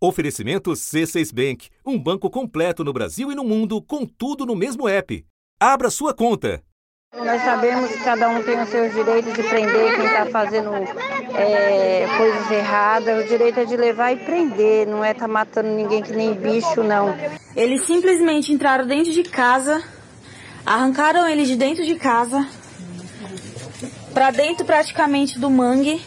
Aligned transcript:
Oferecimento 0.00 0.70
C6 0.70 1.34
Bank, 1.34 1.70
um 1.84 1.98
banco 1.98 2.30
completo 2.30 2.84
no 2.84 2.92
Brasil 2.92 3.32
e 3.32 3.34
no 3.34 3.42
mundo, 3.42 3.82
com 3.82 4.06
tudo 4.06 4.46
no 4.46 4.54
mesmo 4.54 4.88
app. 4.88 5.26
Abra 5.58 5.90
sua 5.90 6.14
conta. 6.14 6.62
Nós 7.16 7.42
sabemos 7.42 7.90
que 7.90 7.98
cada 8.04 8.28
um 8.28 8.40
tem 8.44 8.62
os 8.62 8.68
seus 8.68 8.94
direitos 8.94 9.34
de 9.34 9.42
prender 9.42 9.96
quem 9.96 10.06
está 10.06 10.26
fazendo 10.26 10.70
é, 11.34 12.06
coisas 12.16 12.48
erradas. 12.48 13.24
O 13.24 13.28
direito 13.28 13.58
é 13.58 13.64
de 13.64 13.76
levar 13.76 14.12
e 14.12 14.18
prender, 14.18 14.86
não 14.86 15.04
é 15.04 15.10
estar 15.10 15.26
tá 15.26 15.32
matando 15.32 15.70
ninguém 15.70 16.00
que 16.00 16.12
nem 16.12 16.32
bicho, 16.32 16.84
não. 16.84 17.16
Eles 17.56 17.84
simplesmente 17.84 18.52
entraram 18.52 18.86
dentro 18.86 19.10
de 19.10 19.24
casa, 19.24 19.82
arrancaram 20.64 21.26
ele 21.26 21.44
de 21.44 21.56
dentro 21.56 21.84
de 21.84 21.96
casa, 21.96 22.46
para 24.14 24.30
dentro 24.30 24.64
praticamente 24.64 25.40
do 25.40 25.50
mangue 25.50 26.00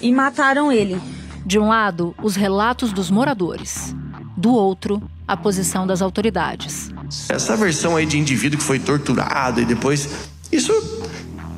e 0.00 0.10
mataram 0.10 0.72
ele. 0.72 1.19
De 1.50 1.58
um 1.58 1.66
lado, 1.66 2.14
os 2.22 2.36
relatos 2.36 2.92
dos 2.92 3.10
moradores. 3.10 3.92
Do 4.36 4.54
outro, 4.54 5.02
a 5.26 5.36
posição 5.36 5.84
das 5.84 6.00
autoridades. 6.00 6.92
Essa 7.28 7.56
versão 7.56 7.96
aí 7.96 8.06
de 8.06 8.16
indivíduo 8.16 8.56
que 8.56 8.64
foi 8.64 8.78
torturado 8.78 9.60
e 9.60 9.64
depois. 9.64 10.08
Isso 10.52 10.72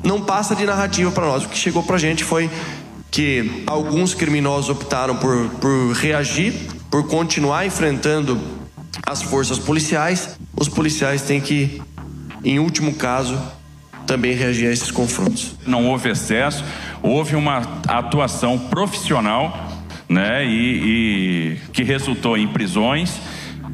não 0.03 0.19
passa 0.19 0.55
de 0.55 0.65
narrativa 0.65 1.11
para 1.11 1.27
nós. 1.27 1.45
O 1.45 1.49
que 1.49 1.55
chegou 1.55 1.83
para 1.83 1.97
a 1.97 1.99
gente 1.99 2.23
foi 2.23 2.49
que 3.11 3.63
alguns 3.67 4.15
criminosos 4.15 4.71
optaram 4.71 5.15
por, 5.15 5.47
por 5.61 5.91
reagir, 5.91 6.55
por 6.89 7.07
continuar 7.07 7.67
enfrentando 7.67 8.41
as 9.05 9.21
forças 9.21 9.59
policiais. 9.59 10.39
Os 10.59 10.67
policiais 10.67 11.21
têm 11.21 11.39
que, 11.39 11.79
em 12.43 12.57
último 12.57 12.95
caso, 12.95 13.39
também 14.07 14.33
reagir 14.33 14.69
a 14.69 14.71
esses 14.71 14.89
confrontos. 14.89 15.55
Não 15.67 15.87
houve 15.87 16.09
excesso, 16.09 16.63
houve 17.03 17.35
uma 17.35 17.59
atuação 17.87 18.57
profissional 18.57 19.72
né, 20.09 20.45
e, 20.45 21.55
e 21.55 21.57
que 21.71 21.83
resultou 21.83 22.37
em 22.37 22.47
prisões 22.47 23.19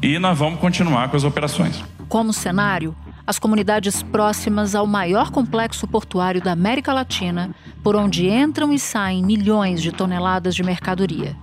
e 0.02 0.18
nós 0.18 0.38
vamos 0.38 0.60
continuar 0.60 1.08
com 1.10 1.16
as 1.16 1.24
operações. 1.24 1.84
Como 2.08 2.32
cenário, 2.32 2.94
as 3.26 3.38
comunidades 3.38 4.02
próximas 4.02 4.74
ao 4.74 4.86
maior 4.86 5.30
complexo 5.30 5.86
portuário 5.86 6.40
da 6.40 6.52
América 6.52 6.92
Latina, 6.92 7.54
por 7.82 7.94
onde 7.94 8.28
entram 8.28 8.72
e 8.72 8.78
saem 8.78 9.22
milhões 9.22 9.82
de 9.82 9.92
toneladas 9.92 10.54
de 10.54 10.62
mercadoria. 10.62 11.36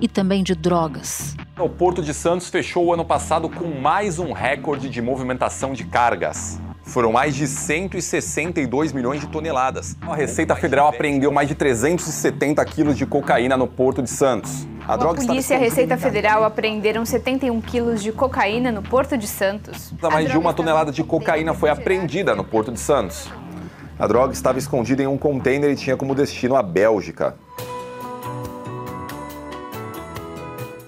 E 0.00 0.08
também 0.08 0.42
de 0.42 0.54
drogas. 0.54 1.36
O 1.56 1.68
Porto 1.68 2.02
de 2.02 2.12
Santos 2.12 2.48
fechou 2.48 2.86
o 2.86 2.92
ano 2.92 3.04
passado 3.04 3.48
com 3.48 3.80
mais 3.80 4.18
um 4.18 4.32
recorde 4.32 4.88
de 4.88 5.00
movimentação 5.00 5.72
de 5.72 5.84
cargas. 5.84 6.60
Foram 6.82 7.12
mais 7.12 7.34
de 7.34 7.46
162 7.46 8.92
milhões 8.92 9.20
de 9.20 9.28
toneladas. 9.28 9.96
A 10.02 10.14
Receita 10.14 10.54
Federal 10.56 10.88
apreendeu 10.88 11.30
mais 11.30 11.48
de 11.48 11.54
370 11.54 12.64
quilos 12.64 12.98
de 12.98 13.06
cocaína 13.06 13.56
no 13.56 13.66
Porto 13.66 14.02
de 14.02 14.10
Santos. 14.10 14.66
A, 14.86 14.96
droga 14.96 15.22
a 15.22 15.26
polícia 15.26 15.54
e 15.54 15.56
a 15.56 15.60
Receita 15.60 15.96
Federal 15.96 16.42
apreenderam 16.42 17.04
71 17.04 17.60
quilos 17.60 18.02
de 18.02 18.10
cocaína 18.10 18.72
no 18.72 18.82
Porto 18.82 19.16
de 19.16 19.28
Santos. 19.28 19.94
Mais 20.02 20.30
de 20.30 20.36
uma 20.36 20.52
tonelada 20.52 20.90
de 20.90 21.04
cocaína 21.04 21.54
foi 21.54 21.70
apreendida 21.70 22.34
no 22.34 22.42
Porto 22.42 22.72
de 22.72 22.80
Santos. 22.80 23.30
A 23.98 24.06
droga 24.06 24.32
estava 24.32 24.58
escondida 24.58 25.02
em 25.02 25.06
um 25.06 25.16
container 25.16 25.70
e 25.70 25.76
tinha 25.76 25.96
como 25.96 26.14
destino 26.14 26.56
a 26.56 26.62
Bélgica. 26.62 27.36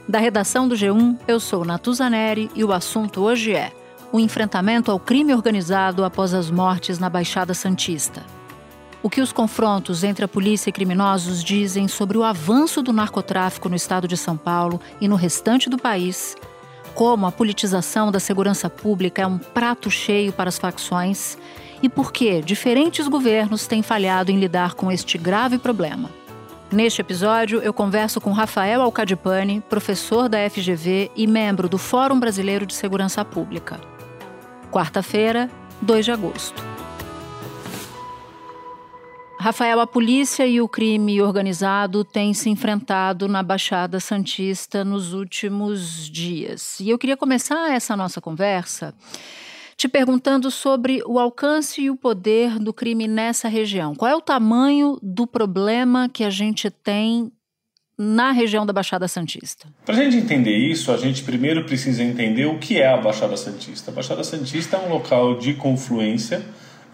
Da 0.09 0.19
redação 0.19 0.67
do 0.67 0.75
G1, 0.75 1.19
eu 1.27 1.39
sou 1.39 1.65
Natuzaneri 1.65 2.50
e 2.55 2.65
o 2.65 2.72
assunto 2.72 3.22
hoje 3.22 3.55
é 3.55 3.70
o 4.15 4.20
enfrentamento 4.20 4.93
ao 4.93 5.01
crime 5.01 5.34
organizado 5.34 6.05
após 6.05 6.33
as 6.34 6.48
mortes 6.48 7.01
na 7.01 7.11
Baixada 7.11 7.53
Santista. 7.53 8.23
O 9.03 9.11
que 9.11 9.21
os 9.21 9.33
confrontos 9.33 10.05
entre 10.05 10.25
a 10.25 10.29
polícia 10.29 10.71
e 10.71 10.73
criminosos 10.73 11.43
dizem 11.43 11.89
sobre 11.89 12.17
o 12.17 12.23
avanço 12.23 12.81
do 12.81 12.93
narcotráfico 12.93 13.69
no 13.69 13.75
estado 13.75 14.06
de 14.06 14.17
São 14.17 14.37
Paulo 14.37 14.81
e 15.01 15.09
no 15.09 15.17
restante 15.17 15.69
do 15.69 15.77
país, 15.77 16.37
como 16.95 17.27
a 17.27 17.33
politização 17.33 18.12
da 18.12 18.21
segurança 18.21 18.71
pública 18.71 19.23
é 19.23 19.27
um 19.27 19.37
prato 19.37 19.91
cheio 19.91 20.33
para 20.33 20.49
as 20.49 20.59
facções 20.59 21.37
e 21.83 21.89
por 21.89 22.12
que 22.12 22.41
diferentes 22.41 23.09
governos 23.09 23.67
têm 23.67 23.83
falhado 23.83 24.31
em 24.31 24.38
lidar 24.38 24.75
com 24.75 24.93
este 24.93 25.19
grave 25.19 25.59
problema. 25.59 26.09
Neste 26.71 27.00
episódio, 27.00 27.61
eu 27.62 27.72
converso 27.72 28.21
com 28.21 28.31
Rafael 28.31 28.81
Alcadipani, 28.81 29.61
professor 29.69 30.28
da 30.28 30.38
FGV 30.49 31.11
e 31.17 31.27
membro 31.27 31.69
do 31.69 31.78
Fórum 31.78 32.21
Brasileiro 32.21 32.65
de 32.65 32.75
Segurança 32.75 33.25
Pública 33.25 33.93
quarta-feira, 34.75 35.49
2 35.81 36.05
de 36.05 36.11
agosto. 36.11 36.61
Rafael, 39.39 39.79
a 39.79 39.87
polícia 39.87 40.45
e 40.49 40.61
o 40.61 40.67
crime 40.67 41.23
organizado 41.23 42.05
têm 42.05 42.35
se 42.35 42.51
enfrentado 42.51 43.29
na 43.29 43.41
Baixada 43.41 44.01
Santista 44.01 44.85
nos 44.85 45.12
últimos 45.12 46.11
dias. 46.11 46.81
E 46.81 46.91
eu 46.91 46.99
queria 46.99 47.17
começar 47.17 47.73
essa 47.73 47.97
nossa 47.97 48.21
conversa 48.21 48.93
te 49.77 49.89
perguntando 49.89 50.51
sobre 50.51 51.03
o 51.06 51.19
alcance 51.19 51.83
e 51.83 51.91
o 51.91 51.97
poder 51.97 52.59
do 52.59 52.73
crime 52.73 53.06
nessa 53.06 53.49
região. 53.49 53.95
Qual 53.95 54.11
é 54.11 54.17
o 54.17 54.21
tamanho 54.21 54.99
do 55.03 55.27
problema 55.27 56.09
que 56.09 56.25
a 56.25 56.31
gente 56.31 56.71
tem 56.71 57.31
na 57.99 58.32
região 58.32 58.66
da 58.66 58.72
Baixada 58.72 59.06
Santista? 59.06 59.66
Para 59.84 59.94
a 59.94 59.99
gente 59.99 60.16
entender 60.16 60.56
isso, 60.56 60.93
a 60.93 60.97
gente 60.97 61.22
primeiro 61.22 61.65
precisa 61.65 62.03
entender 62.03 62.47
o 62.47 62.59
que 62.59 62.81
é 62.81 62.88
a 62.88 62.97
Baixada 62.97 63.37
Santista. 63.37 63.91
A 63.91 63.94
Baixada 63.94 64.25
Santista 64.25 64.77
é 64.77 64.81
um 64.81 64.88
local 64.88 65.38
de 65.38 65.55
confluência 65.55 66.43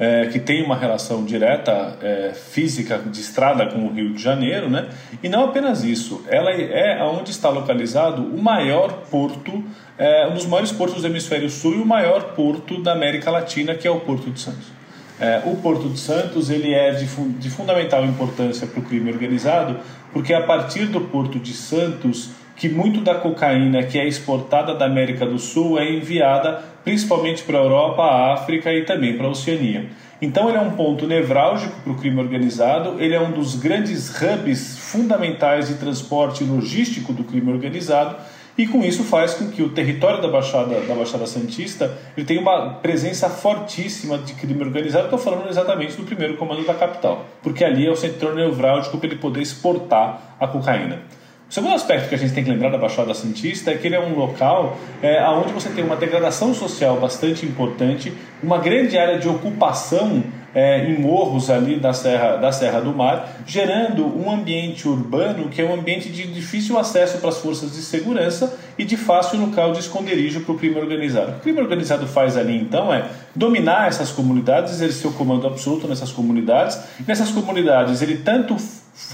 é, 0.00 0.27
que 0.28 0.38
tem 0.38 0.65
uma 0.65 0.75
relação 0.75 1.25
direta 1.27 1.99
é, 2.00 2.33
física 2.33 2.99
de 2.99 3.21
estrada 3.21 3.66
com 3.66 3.84
o 3.84 3.93
Rio 3.93 4.15
de 4.15 4.22
Janeiro, 4.22 4.71
né? 4.71 4.88
E 5.22 5.28
não 5.28 5.44
apenas 5.44 5.84
isso, 5.84 6.25
ela 6.27 6.50
é 6.50 7.05
onde 7.05 7.31
está 7.31 7.50
localizado 7.50 8.22
o 8.22 8.43
maior 8.43 8.93
porto, 9.11 9.62
é, 9.99 10.27
um 10.27 10.32
dos 10.32 10.47
maiores 10.47 10.72
portos 10.72 11.03
do 11.03 11.06
hemisfério 11.06 11.50
sul 11.50 11.75
e 11.75 11.82
o 11.82 11.84
maior 11.84 12.34
porto 12.34 12.82
da 12.82 12.93
América 12.93 13.31
Latina, 13.31 13.75
que 13.75 13.87
é 13.87 13.91
o 13.91 14.00
Porto 14.00 14.31
de 14.31 14.41
Santos. 14.41 14.81
É, 15.21 15.43
o 15.44 15.55
Porto 15.56 15.87
de 15.91 15.99
Santos 15.99 16.49
ele 16.49 16.72
é 16.72 16.93
de, 16.93 17.05
de 17.05 17.50
fundamental 17.50 18.03
importância 18.06 18.67
para 18.67 18.81
o 18.81 18.82
crime 18.82 19.12
organizado, 19.12 19.78
porque 20.12 20.34
a 20.34 20.43
partir 20.43 20.87
do 20.87 21.00
Porto 21.00 21.38
de 21.38 21.53
Santos 21.53 22.31
que 22.56 22.69
muito 22.69 23.00
da 23.00 23.15
cocaína 23.15 23.82
que 23.84 23.98
é 23.98 24.06
exportada 24.06 24.75
da 24.75 24.84
América 24.84 25.25
do 25.25 25.38
Sul 25.38 25.78
é 25.78 25.91
enviada 25.91 26.62
principalmente 26.84 27.43
para 27.43 27.59
a 27.59 27.62
Europa, 27.62 28.03
a 28.03 28.34
África 28.34 28.72
e 28.72 28.84
também 28.84 29.16
para 29.16 29.26
a 29.26 29.31
Oceania. 29.31 29.87
Então 30.20 30.49
ele 30.49 30.59
é 30.59 30.60
um 30.60 30.72
ponto 30.72 31.06
nevrálgico 31.06 31.81
para 31.81 31.93
o 31.93 31.97
crime 31.97 32.20
organizado, 32.20 33.00
ele 33.00 33.15
é 33.15 33.20
um 33.20 33.31
dos 33.31 33.56
grandes 33.56 34.10
hubs 34.20 34.78
fundamentais 34.78 35.69
de 35.69 35.75
transporte 35.75 36.44
logístico 36.44 37.12
do 37.12 37.25
crime 37.25 37.50
organizado 37.50 38.16
e 38.56 38.66
com 38.66 38.84
isso 38.84 39.05
faz 39.05 39.34
com 39.34 39.50
que 39.50 39.62
o 39.62 39.71
território 39.71 40.21
da 40.21 40.28
Baixada, 40.28 40.81
da 40.81 40.94
Baixada 40.94 41.27
Santista 41.27 41.97
ele 42.16 42.27
tenha 42.27 42.41
uma 42.41 42.75
presença 42.75 43.28
fortíssima 43.28 44.19
de 44.19 44.34
crime 44.34 44.62
organizado. 44.62 45.05
Estou 45.05 45.19
falando 45.19 45.49
exatamente 45.49 45.97
do 45.97 46.05
primeiro 46.05 46.37
comando 46.37 46.66
da 46.66 46.75
capital, 46.75 47.25
porque 47.43 47.65
ali 47.65 47.87
é 47.87 47.91
o 47.91 47.97
centro 47.97 48.34
nevrálgico 48.34 48.99
para 48.99 49.09
ele 49.09 49.16
poder 49.16 49.41
exportar 49.41 50.37
a 50.38 50.47
cocaína. 50.47 51.03
O 51.50 51.53
segundo 51.53 51.75
aspecto 51.75 52.09
que 52.09 52.15
a 52.15 52.19
gente 52.19 52.33
tem 52.33 52.44
que 52.44 52.50
lembrar 52.50 52.71
da 52.71 52.78
Baixada 52.78 53.12
Santista 53.12 53.72
é 53.72 53.77
que 53.77 53.88
ele 53.88 53.97
é 53.97 54.00
um 54.00 54.15
local 54.15 54.77
é, 55.03 55.21
onde 55.31 55.53
você 55.53 55.69
tem 55.69 55.82
uma 55.82 55.97
degradação 55.97 56.55
social 56.55 57.00
bastante 57.00 57.44
importante, 57.44 58.12
uma 58.41 58.59
grande 58.59 58.97
área 58.97 59.19
de 59.19 59.28
ocupação 59.28 60.22
é, 60.55 60.84
em 60.87 60.99
morros 60.99 61.50
ali 61.50 61.77
da 61.77 61.93
Serra, 61.93 62.37
da 62.37 62.53
Serra 62.53 62.81
do 62.81 62.93
Mar, 62.93 63.41
gerando 63.47 64.06
um 64.06 64.31
ambiente 64.31 64.88
urbano 64.88 65.49
que 65.49 65.61
é 65.61 65.65
um 65.65 65.75
ambiente 65.75 66.09
de 66.09 66.27
difícil 66.27 66.78
acesso 66.78 67.19
para 67.19 67.28
as 67.28 67.38
forças 67.38 67.72
de 67.72 67.83
segurança 67.83 68.59
e 68.78 68.84
de 68.84 68.97
fácil 68.97 69.38
local 69.41 69.72
de 69.72 69.81
esconderijo 69.81 70.41
para 70.41 70.53
o 70.53 70.59
crime 70.59 70.77
organizado. 70.78 71.33
O 71.33 71.41
crime 71.41 71.61
organizado 71.61 72.06
faz 72.06 72.37
ali 72.37 72.56
então 72.56 72.93
é 72.93 73.05
dominar 73.34 73.88
essas 73.88 74.11
comunidades, 74.11 74.75
exercer 74.75 75.11
o 75.11 75.15
comando 75.15 75.47
absoluto 75.47 75.87
nessas 75.87 76.11
comunidades. 76.11 76.78
Nessas 77.06 77.31
comunidades 77.31 78.03
ele 78.03 78.19
tanto 78.19 78.56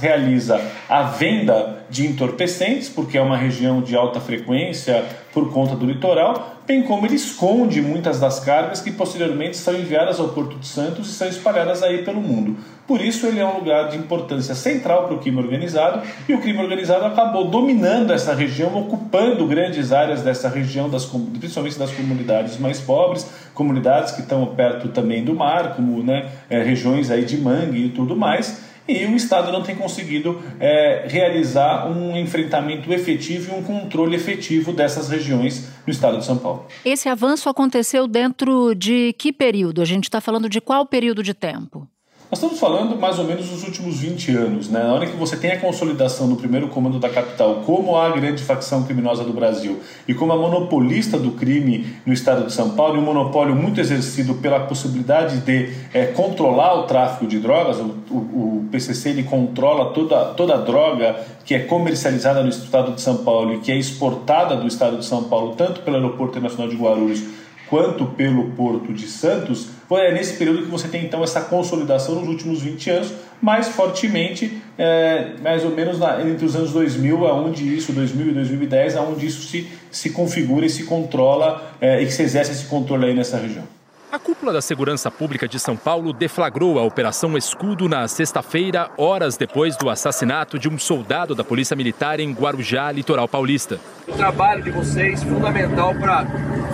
realiza 0.01 0.61
a 0.89 1.03
venda 1.03 1.85
de 1.89 2.07
entorpecentes, 2.07 2.89
porque 2.89 3.17
é 3.17 3.23
uma 3.23 3.37
região 3.37 3.81
de 3.81 3.95
alta 3.95 4.21
frequência 4.21 5.05
por 5.33 5.53
conta 5.53 5.77
do 5.77 5.87
litoral, 5.87 6.56
bem 6.67 6.83
como 6.83 7.07
ele 7.07 7.15
esconde 7.15 7.81
muitas 7.81 8.19
das 8.19 8.41
cargas 8.41 8.81
que 8.81 8.91
posteriormente 8.91 9.57
são 9.57 9.75
enviadas 9.75 10.19
ao 10.19 10.31
Porto 10.31 10.59
de 10.59 10.67
Santos 10.67 11.09
e 11.09 11.13
são 11.13 11.29
espalhadas 11.29 11.83
aí 11.83 12.03
pelo 12.03 12.21
mundo. 12.21 12.57
Por 12.87 13.01
isso 13.01 13.27
ele 13.27 13.41
é 13.41 13.47
um 13.47 13.59
lugar 13.59 13.89
de 13.89 13.97
importância 13.97 14.55
central 14.55 15.05
para 15.05 15.15
o 15.15 15.19
crime 15.19 15.39
organizado 15.39 16.03
e 16.29 16.35
o 16.35 16.41
crime 16.41 16.59
organizado 16.59 17.05
acabou 17.05 17.49
dominando 17.49 18.13
essa 18.13 18.35
região, 18.35 18.77
ocupando 18.77 19.47
grandes 19.47 19.93
áreas 19.93 20.23
dessa 20.23 20.49
região, 20.49 20.89
das, 20.89 21.05
principalmente 21.05 21.79
das 21.79 21.93
comunidades 21.93 22.59
mais 22.59 22.81
pobres, 22.81 23.29
comunidades 23.55 24.13
que 24.13 24.21
estão 24.21 24.45
perto 24.47 24.89
também 24.89 25.25
do 25.25 25.35
mar, 25.35 25.75
como 25.77 26.03
né, 26.03 26.31
é, 26.51 26.63
regiões 26.63 27.11
aí 27.11 27.25
de 27.25 27.37
mangue 27.37 27.87
e 27.87 27.89
tudo 27.91 28.17
mais 28.17 28.67
e 28.89 29.05
o 29.07 29.17
Estado 29.17 29.53
não 29.53 29.63
tem 29.63 29.75
conseguido 29.75 30.43
é, 30.61 31.07
realizar 31.09 31.89
um 31.89 32.17
enfrentamento 32.17 32.93
efetivo 32.93 33.53
e 33.53 33.59
um 33.59 33.63
controle 33.63 34.17
efetivo 34.17 34.73
dessas 34.73 35.09
regiões 35.09 35.69
no 35.87 35.93
Estado 35.93 36.19
de 36.19 36.25
São 36.25 36.39
Paulo. 36.39 36.67
Esse 36.85 37.09
avanço 37.09 37.49
aconteceu 37.49 38.07
dentro 38.07 38.75
de 38.75 39.15
que 39.19 39.33
período? 39.33 39.83
A 39.83 39.85
gente 39.85 40.05
está 40.05 40.21
falando 40.21 40.49
de 40.49 40.61
qual 40.61 40.87
período 40.87 41.23
de 41.23 41.35
tempo? 41.35 41.89
Nós 42.29 42.41
estamos 42.41 42.59
falando 42.59 42.97
mais 42.97 43.21
ou 43.21 43.25
menos 43.25 43.49
dos 43.49 43.63
últimos 43.63 44.01
20 44.01 44.33
anos, 44.33 44.69
né? 44.69 44.83
Na 44.83 44.93
hora 44.93 45.07
que 45.07 45.17
você 45.17 45.37
tem 45.37 45.53
a 45.53 45.61
consolidação 45.61 46.29
do 46.29 46.35
primeiro 46.35 46.67
comando 46.67 46.99
da 46.99 47.09
capital 47.09 47.63
como 47.65 47.97
a 47.97 48.11
grande 48.11 48.43
facção 48.43 48.83
criminosa 48.83 49.23
do 49.23 49.33
Brasil 49.33 49.79
e 50.09 50.13
como 50.13 50.33
a 50.33 50.37
monopolista 50.37 51.21
do 51.21 51.31
crime 51.31 51.87
no 52.05 52.13
estado 52.13 52.45
de 52.45 52.53
São 52.53 52.71
Paulo, 52.71 52.97
e 52.97 52.99
um 52.99 53.03
monopólio 53.03 53.55
muito 53.55 53.81
exercido 53.81 54.35
pela 54.35 54.59
possibilidade 54.59 55.39
de 55.39 55.73
é, 55.95 56.07
controlar 56.07 56.75
o 56.75 56.83
tráfico 56.83 57.29
de 57.29 57.39
drogas, 57.39 57.79
o, 57.79 57.95
o, 58.11 58.17
o 58.17 58.69
PCC 58.73 59.11
ele 59.11 59.23
controla 59.23 59.93
toda, 59.93 60.25
toda 60.35 60.55
a 60.55 60.59
droga 60.59 61.15
que 61.45 61.55
é 61.55 61.61
comercializada 61.61 62.43
no 62.43 62.49
estado 62.49 62.91
de 62.91 63.03
São 63.03 63.19
Paulo 63.19 63.55
e 63.55 63.59
que 63.59 63.71
é 63.71 63.79
exportada 63.79 64.57
do 64.57 64.67
estado 64.67 64.99
de 64.99 65.05
São 65.05 65.23
Paulo, 65.23 65.55
tanto 65.55 65.83
pelo 65.83 65.95
Aeroporto 65.95 66.33
Internacional 66.33 66.69
de 66.69 66.75
Guarulhos 66.75 67.23
quanto 67.69 68.07
pelo 68.07 68.51
Porto 68.51 68.93
de 68.93 69.07
Santos, 69.07 69.69
é 69.91 70.13
nesse 70.13 70.37
período 70.37 70.63
que 70.63 70.71
você 70.71 70.89
tem 70.89 71.05
então 71.05 71.23
essa 71.23 71.41
consolidação 71.41 72.17
nos 72.17 72.29
últimos 72.29 72.63
20 72.63 72.91
anos, 72.91 73.13
mais 73.41 73.69
fortemente, 73.69 74.61
é, 74.79 75.33
mais 75.43 75.65
ou 75.65 75.71
menos 75.71 75.99
na, 75.99 76.21
entre 76.23 76.45
os 76.45 76.57
anos 76.57 76.73
2000, 76.73 77.27
aonde 77.27 77.77
isso, 77.77 77.93
2000 77.93 78.29
e 78.29 78.33
2010, 78.33 78.97
aonde 78.97 79.27
isso 79.27 79.43
se, 79.43 79.69
se 79.91 80.11
configura 80.11 80.67
e 80.67 80.71
se 80.71 80.85
controla 80.85 81.73
é, 81.81 82.03
e 82.03 82.07
que 82.07 82.13
se 82.13 82.23
exerce 82.23 82.53
esse 82.53 82.67
controle 82.67 83.07
aí 83.07 83.15
nessa 83.15 83.37
região. 83.39 83.65
A 84.11 84.21
cúpula 84.21 84.53
da 84.53 84.63
Segurança 84.63 85.11
Pública 85.11 85.49
de 85.49 85.59
São 85.59 85.77
Paulo 85.77 86.13
deflagrou 86.13 86.79
a 86.79 86.83
Operação 86.83 87.37
Escudo 87.37 87.89
na 87.89 88.07
sexta-feira, 88.07 88.89
horas 88.97 89.37
depois 89.37 89.77
do 89.77 89.91
assassinato 89.91 90.59
de 90.59 90.69
um 90.69 90.79
soldado 90.79 91.35
da 91.35 91.43
Polícia 91.43 91.75
Militar 91.75 92.21
em 92.21 92.33
Guarujá, 92.33 92.93
litoral 92.93 93.27
paulista. 93.27 93.81
O 94.07 94.13
trabalho 94.13 94.63
de 94.63 94.71
vocês 94.71 95.25
fundamental 95.25 95.93
para 95.97 96.23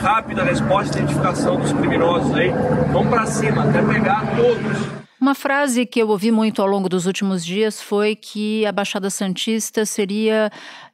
rápida 0.01 0.45
resposta 0.45 0.99
e 0.99 1.03
identificação 1.03 1.59
dos 1.59 1.73
criminosos 1.73 2.35
aí. 2.35 2.51
Vamos 2.93 3.09
para 3.09 3.27
cima, 3.27 3.65
até 3.65 3.83
pegar 3.83 4.25
todos. 4.37 5.03
Uma 5.23 5.37
frase 5.37 5.87
que 5.87 6.03
eu 6.03 6.09
ouvi 6.09 6.33
muito 6.33 6.61
ao 6.61 6.67
longo 6.67 6.89
dos 6.89 7.07
últimos 7.07 7.47
dias 7.47 7.81
foi 7.81 8.17
que 8.17 8.67
a 8.67 8.73
Baixada 8.73 9.09
Santista 9.09 9.87
seria 9.87 10.51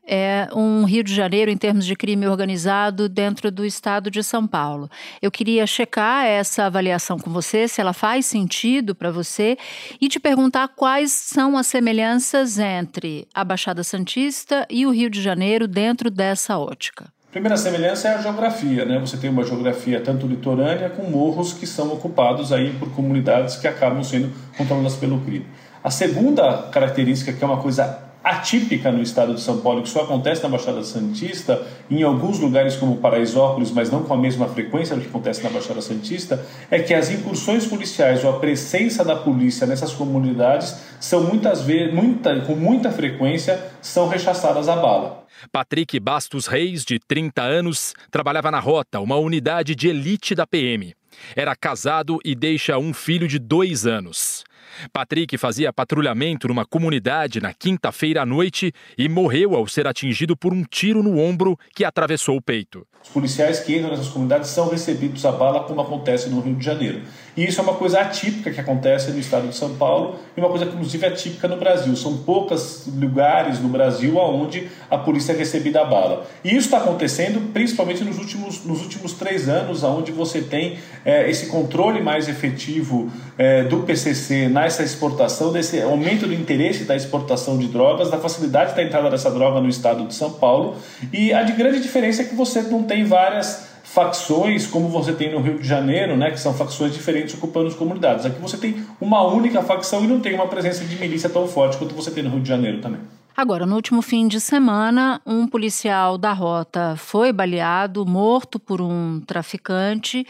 é, 0.09 0.49
um 0.55 0.85
Rio 0.85 1.05
de 1.05 1.15
Janeiro 1.15 1.51
em 1.51 1.57
termos 1.57 1.85
de 1.85 1.95
crime 1.95 2.27
organizado 2.27 3.09
dentro 3.09 3.51
do 3.51 3.65
estado 3.65 4.11
de 4.11 4.25
São 4.25 4.47
Paulo. 4.47 4.91
Eu 5.21 5.31
queria 5.31 5.67
checar 5.67 6.25
essa 6.25 6.65
avaliação 6.65 7.19
com 7.19 7.31
você, 7.31 7.69
se 7.69 7.81
ela 7.81 7.93
faz 7.93 8.25
sentido 8.25 8.95
para 8.95 9.11
você, 9.11 9.59
e 10.01 10.09
te 10.09 10.19
perguntar 10.19 10.69
quais 10.69 11.13
são 11.13 11.59
as 11.59 11.67
semelhanças 11.67 12.59
entre 12.59 13.29
a 13.35 13.45
Baixada 13.45 13.85
Santista 13.85 14.67
e 14.71 14.87
o 14.87 14.91
Rio 14.91 15.11
de 15.11 15.21
Janeiro 15.21 15.69
dentro 15.69 16.11
dessa 16.11 16.59
ótica. 16.59 17.07
Primeira 17.31 17.59
semelhança 17.59 18.09
é 18.09 18.15
a 18.15 18.23
geografia, 18.23 18.87
né? 18.87 18.99
Você 18.99 19.19
tem 19.19 19.29
uma 19.29 19.45
geografia 19.45 20.01
tanto 20.01 20.27
litorânea 20.27 20.89
com 20.89 21.03
morros 21.11 21.53
que 21.53 21.67
são 21.67 21.93
ocupados 21.93 22.55
aí 22.55 22.73
por 22.73 22.91
comunidades 22.93 23.57
que 23.57 23.69
acabam 23.69 24.03
sendo 24.03 24.33
controladas 24.57 24.97
pelo 24.97 25.21
crime. 25.21 25.47
A 25.85 25.91
segunda 25.91 26.69
característica, 26.73 27.31
que 27.33 27.45
é 27.45 27.47
uma 27.47 27.59
coisa 27.59 28.08
atípica 28.29 28.93
no 28.93 29.03
estado 29.03 29.35
de 29.35 29.41
São 29.41 29.61
Paulo, 29.61 29.83
que 29.83 29.89
só 29.89 30.03
acontece 30.03 30.43
na 30.43 30.49
Baixada 30.49 30.83
Santista, 30.83 31.67
em 31.91 32.03
alguns 32.03 32.39
lugares 32.39 32.77
como 32.77 32.99
Paraisópolis, 32.99 33.71
mas 33.71 33.91
não 33.91 34.03
com 34.03 34.13
a 34.13 34.17
mesma 34.17 34.47
frequência 34.49 34.95
do 34.95 35.03
que 35.03 35.09
acontece 35.09 35.43
na 35.43 35.51
Baixada 35.51 35.81
Santista, 35.81 36.45
é 36.71 36.79
que 36.79 36.93
as 36.93 37.11
incursões 37.11 37.67
policiais 37.67 38.23
ou 38.25 38.31
a 38.31 38.39
presença 38.39 39.05
da 39.05 39.17
polícia 39.17 39.67
nessas 39.67 39.93
comunidades 39.93 40.77
são 41.01 41.23
muitas 41.23 41.63
vezes, 41.63 41.95
muita, 41.95 42.41
com 42.41 42.55
muita 42.55 42.91
frequência, 42.91 43.59
são 43.81 44.09
rechaçadas 44.09 44.69
à 44.69 44.77
bala. 44.77 45.27
Patrick 45.51 45.99
Bastos 45.99 46.47
Reis, 46.47 46.85
de 46.85 46.99
30 46.99 47.43
anos, 47.43 47.95
trabalhava 48.11 48.51
na 48.51 48.61
Rota, 48.61 49.01
uma 49.01 49.17
unidade 49.17 49.75
de 49.75 49.89
elite 49.89 50.35
da 50.35 50.47
PM. 50.47 50.95
Era 51.35 51.57
casado 51.57 52.19
e 52.25 52.35
deixa 52.35 52.79
um 52.79 52.93
filho 52.93 53.27
de 53.27 53.39
dois 53.39 53.87
anos. 53.87 54.45
Patrick 54.93 55.37
fazia 55.39 55.73
patrulhamento 55.73 56.49
numa 56.49 56.65
comunidade 56.65 57.41
na 57.41 57.53
quinta-feira 57.53 58.23
à 58.23 58.27
noite 58.27 58.73
e 58.97 59.09
morreu 59.09 59.55
ao 59.55 59.67
ser 59.67 59.87
atingido 59.87 60.37
por 60.37 60.53
um 60.53 60.63
tiro 60.65 61.03
no 61.03 61.19
ombro 61.19 61.59
que 61.75 61.85
atravessou 61.85 62.37
o 62.37 62.43
peito. 62.43 62.87
Os 63.03 63.11
policiais 63.11 63.61
que 63.61 63.77
entram 63.77 63.91
nessas 63.91 64.09
comunidades 64.09 64.51
são 64.51 64.69
recebidos 64.69 65.25
a 65.25 65.33
bala, 65.33 65.61
como 65.61 65.81
acontece 65.81 66.29
no 66.29 66.41
Rio 66.41 66.57
de 66.57 66.65
Janeiro. 66.65 67.03
E 67.37 67.45
isso 67.45 67.61
é 67.61 67.63
uma 67.63 67.75
coisa 67.75 68.01
atípica 68.01 68.51
que 68.51 68.61
acontece 68.61 69.11
no 69.13 69.19
estado 69.19 69.49
de 69.49 69.55
São 69.55 69.77
Paulo 69.77 70.19
e 70.37 70.41
uma 70.41 70.49
coisa 70.49 70.65
inclusive, 70.65 71.07
é 71.07 71.11
típica 71.11 71.49
no 71.49 71.57
Brasil. 71.57 71.95
São 71.97 72.19
poucos 72.19 72.87
lugares 72.87 73.61
no 73.61 73.69
Brasil 73.69 74.17
onde 74.17 74.69
a 74.91 74.99
polícia 74.99 75.33
é 75.33 75.37
recebida 75.37 75.81
a 75.81 75.85
bala. 75.85 76.27
E 76.45 76.49
isso 76.49 76.67
está 76.67 76.79
acontecendo 76.79 77.53
principalmente 77.53 78.05
nos 78.05 78.19
últimos, 78.19 78.65
nos 78.65 78.83
últimos 78.83 79.13
três 79.13 79.49
anos, 79.49 79.83
onde 79.85 80.11
você 80.11 80.43
tem 80.43 80.79
é, 81.05 81.31
esse 81.31 81.47
controle 81.47 82.03
mais 82.03 82.29
efetivo 82.29 83.11
é, 83.39 83.63
do 83.63 83.79
PCC 83.85 84.49
nessa 84.49 84.83
exportação, 84.83 85.53
desse 85.53 85.81
aumento 85.81 86.27
do 86.27 86.35
interesse 86.35 86.85
da 86.85 86.97
exportação 86.97 87.57
de 87.57 87.69
drogas, 87.69 88.11
da 88.11 88.19
facilidade 88.19 88.75
da 88.75 88.83
entrada 88.83 89.09
dessa 89.09 89.31
droga 89.31 89.61
no 89.61 89.69
estado 89.69 90.07
de 90.07 90.15
São 90.15 90.33
Paulo. 90.33 90.77
E 91.13 91.33
a 91.33 91.45
de 91.45 91.53
grande 91.53 91.81
diferença 91.81 92.23
é 92.23 92.25
que 92.25 92.35
você 92.35 92.63
não 92.63 92.83
tem 92.83 93.05
várias 93.05 93.69
facções 93.85 94.67
como 94.67 94.89
você 94.89 95.13
tem 95.13 95.33
no 95.33 95.41
Rio 95.41 95.59
de 95.59 95.67
Janeiro, 95.67 96.17
né, 96.17 96.31
que 96.31 96.39
são 96.39 96.53
facções 96.53 96.93
diferentes 96.93 97.35
ocupando 97.35 97.69
as 97.69 97.75
comunidades. 97.75 98.27
Aqui 98.27 98.39
você 98.41 98.59
tem 98.59 98.85
uma 99.01 99.23
única 99.23 99.63
facção 99.63 100.05
e 100.05 100.07
não 100.07 100.21
tem 100.21 100.35
uma 100.35 100.47
presença 100.47 100.85
de 100.85 100.97
milícia 100.97 101.31
tão 101.31 101.47
forte 101.47 101.79
quanto 101.79 101.95
você 101.95 102.11
tem 102.11 102.23
no 102.23 102.31
Rio 102.31 102.41
de 102.41 102.49
Janeiro 102.49 102.81
também. 102.81 103.01
Agora, 103.39 103.65
no 103.65 103.77
último 103.77 104.03
fim 104.03 104.27
de 104.27 104.41
semana, 104.41 105.23
um 105.25 105.47
policial 105.47 106.19
da 106.19 106.33
rota 106.33 106.97
foi 106.97 107.33
baleado, 107.33 108.05
morto 108.05 108.59
por 108.59 108.81
um 108.81 109.21
traficante. 109.21 110.27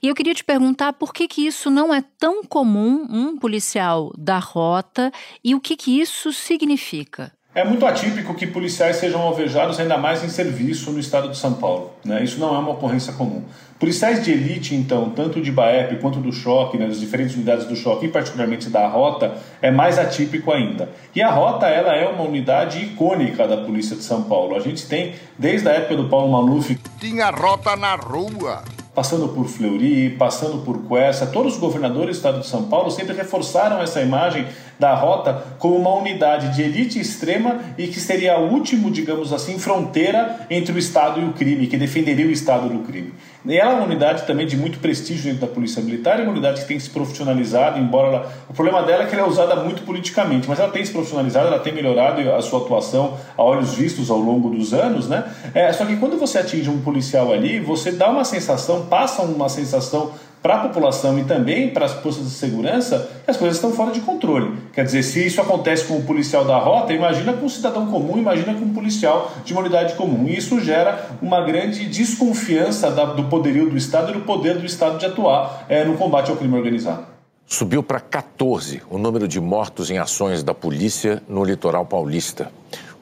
E 0.00 0.06
eu 0.06 0.14
queria 0.14 0.32
te 0.32 0.44
perguntar 0.44 0.92
por 0.92 1.12
que, 1.12 1.26
que 1.26 1.44
isso 1.44 1.72
não 1.72 1.92
é 1.92 2.04
tão 2.20 2.44
comum, 2.44 3.04
um 3.10 3.36
policial 3.36 4.12
da 4.16 4.38
rota, 4.38 5.10
e 5.42 5.56
o 5.56 5.60
que, 5.60 5.76
que 5.76 6.00
isso 6.00 6.32
significa? 6.32 7.32
É 7.52 7.64
muito 7.64 7.84
atípico 7.84 8.32
que 8.32 8.46
policiais 8.46 8.94
sejam 8.94 9.20
alvejados 9.20 9.80
ainda 9.80 9.98
mais 9.98 10.22
em 10.22 10.28
serviço 10.28 10.92
no 10.92 11.00
estado 11.00 11.30
de 11.30 11.36
São 11.36 11.54
Paulo. 11.54 11.90
Né? 12.04 12.22
Isso 12.22 12.38
não 12.38 12.54
é 12.54 12.58
uma 12.58 12.70
ocorrência 12.70 13.12
comum. 13.12 13.44
Policiais 13.82 14.24
de 14.24 14.30
elite, 14.30 14.76
então, 14.76 15.10
tanto 15.10 15.40
de 15.40 15.50
BAEP 15.50 15.96
quanto 15.96 16.20
do 16.20 16.32
choque, 16.32 16.78
né, 16.78 16.86
das 16.86 17.00
diferentes 17.00 17.34
unidades 17.34 17.66
do 17.66 17.74
choque, 17.74 18.06
e 18.06 18.08
particularmente 18.08 18.70
da 18.70 18.86
Rota, 18.86 19.34
é 19.60 19.72
mais 19.72 19.98
atípico 19.98 20.52
ainda. 20.52 20.88
E 21.12 21.20
a 21.20 21.28
Rota 21.28 21.66
ela 21.66 21.92
é 21.92 22.06
uma 22.06 22.22
unidade 22.22 22.78
icônica 22.78 23.44
da 23.48 23.56
Polícia 23.56 23.96
de 23.96 24.04
São 24.04 24.22
Paulo. 24.22 24.54
A 24.54 24.60
gente 24.60 24.86
tem, 24.86 25.14
desde 25.36 25.68
a 25.68 25.72
época 25.72 25.96
do 25.96 26.08
Paulo 26.08 26.30
Maluf... 26.30 26.78
Tinha 27.00 27.30
Rota 27.30 27.74
na 27.74 27.96
rua! 27.96 28.62
passando 28.94 29.28
por 29.28 29.46
Fleury, 29.46 30.10
passando 30.18 30.58
por 30.58 30.86
Quercia, 30.86 31.26
todos 31.26 31.54
os 31.54 31.58
governadores 31.58 32.16
do 32.16 32.18
estado 32.18 32.40
de 32.40 32.46
São 32.46 32.64
Paulo 32.64 32.90
sempre 32.90 33.16
reforçaram 33.16 33.80
essa 33.80 34.02
imagem 34.02 34.46
da 34.78 34.94
rota 34.94 35.44
como 35.58 35.76
uma 35.76 35.94
unidade 35.94 36.54
de 36.54 36.62
elite 36.62 37.00
extrema 37.00 37.60
e 37.78 37.86
que 37.86 37.98
seria 37.98 38.34
a 38.34 38.38
última, 38.38 38.90
digamos 38.90 39.32
assim, 39.32 39.58
fronteira 39.58 40.46
entre 40.50 40.74
o 40.74 40.78
Estado 40.78 41.20
e 41.20 41.24
o 41.24 41.32
crime, 41.32 41.68
que 41.68 41.76
defenderia 41.76 42.26
o 42.26 42.30
Estado 42.30 42.68
do 42.68 42.80
crime. 42.80 43.14
E 43.44 43.56
ela 43.56 43.72
é 43.72 43.74
uma 43.74 43.84
unidade 43.84 44.22
também 44.24 44.46
de 44.46 44.56
muito 44.56 44.78
prestígio 44.78 45.24
dentro 45.24 45.46
da 45.46 45.52
Polícia 45.52 45.82
Militar, 45.82 46.20
é 46.20 46.22
uma 46.22 46.30
unidade 46.30 46.60
que 46.60 46.68
tem 46.68 46.78
se 46.78 46.88
profissionalizado, 46.88 47.78
embora 47.78 48.08
ela... 48.08 48.32
o 48.48 48.54
problema 48.54 48.82
dela 48.82 49.02
é 49.02 49.06
que 49.06 49.14
ela 49.14 49.26
é 49.26 49.28
usada 49.28 49.56
muito 49.56 49.82
politicamente, 49.82 50.48
mas 50.48 50.60
ela 50.60 50.70
tem 50.70 50.84
se 50.84 50.92
profissionalizado, 50.92 51.48
ela 51.48 51.58
tem 51.58 51.72
melhorado 51.72 52.20
a 52.32 52.40
sua 52.40 52.60
atuação 52.60 53.18
a 53.36 53.42
olhos 53.42 53.74
vistos 53.74 54.10
ao 54.10 54.18
longo 54.18 54.48
dos 54.50 54.72
anos, 54.72 55.08
né? 55.08 55.24
É, 55.54 55.72
só 55.72 55.84
que 55.84 55.96
quando 55.96 56.18
você 56.18 56.38
atinge 56.38 56.70
um 56.70 56.80
policial 56.82 57.32
ali, 57.32 57.58
você 57.58 57.90
dá 57.90 58.08
uma 58.10 58.24
sensação, 58.24 58.86
passa 58.86 59.22
uma 59.22 59.48
sensação 59.48 60.12
para 60.42 60.56
a 60.56 60.58
população 60.58 61.18
e 61.18 61.24
também 61.24 61.70
para 61.70 61.86
as 61.86 61.92
forças 61.92 62.24
de 62.24 62.30
segurança, 62.30 63.10
as 63.26 63.36
coisas 63.36 63.56
estão 63.56 63.72
fora 63.72 63.92
de 63.92 64.00
controle. 64.00 64.56
Quer 64.72 64.84
dizer, 64.84 65.02
se 65.04 65.24
isso 65.24 65.40
acontece 65.40 65.84
com 65.84 65.96
o 65.96 66.02
policial 66.02 66.44
da 66.44 66.58
rota, 66.58 66.92
imagina 66.92 67.32
com 67.32 67.46
um 67.46 67.48
cidadão 67.48 67.86
comum, 67.86 68.18
imagina 68.18 68.52
com 68.54 68.64
um 68.64 68.74
policial 68.74 69.32
de 69.44 69.52
uma 69.52 69.60
unidade 69.60 69.94
comum. 69.94 70.26
E 70.26 70.36
isso 70.36 70.60
gera 70.60 71.10
uma 71.22 71.40
grande 71.42 71.86
desconfiança 71.86 72.90
da, 72.90 73.04
do 73.04 73.24
poderio 73.24 73.70
do 73.70 73.76
Estado 73.76 74.10
e 74.10 74.14
do 74.14 74.20
poder 74.20 74.58
do 74.58 74.66
Estado 74.66 74.98
de 74.98 75.06
atuar 75.06 75.64
é, 75.68 75.84
no 75.84 75.96
combate 75.96 76.30
ao 76.30 76.36
crime 76.36 76.56
organizado. 76.56 77.06
Subiu 77.46 77.82
para 77.82 78.00
14 78.00 78.82
o 78.90 78.98
número 78.98 79.28
de 79.28 79.40
mortos 79.40 79.90
em 79.90 79.98
ações 79.98 80.42
da 80.42 80.54
polícia 80.54 81.22
no 81.28 81.44
litoral 81.44 81.84
paulista. 81.84 82.50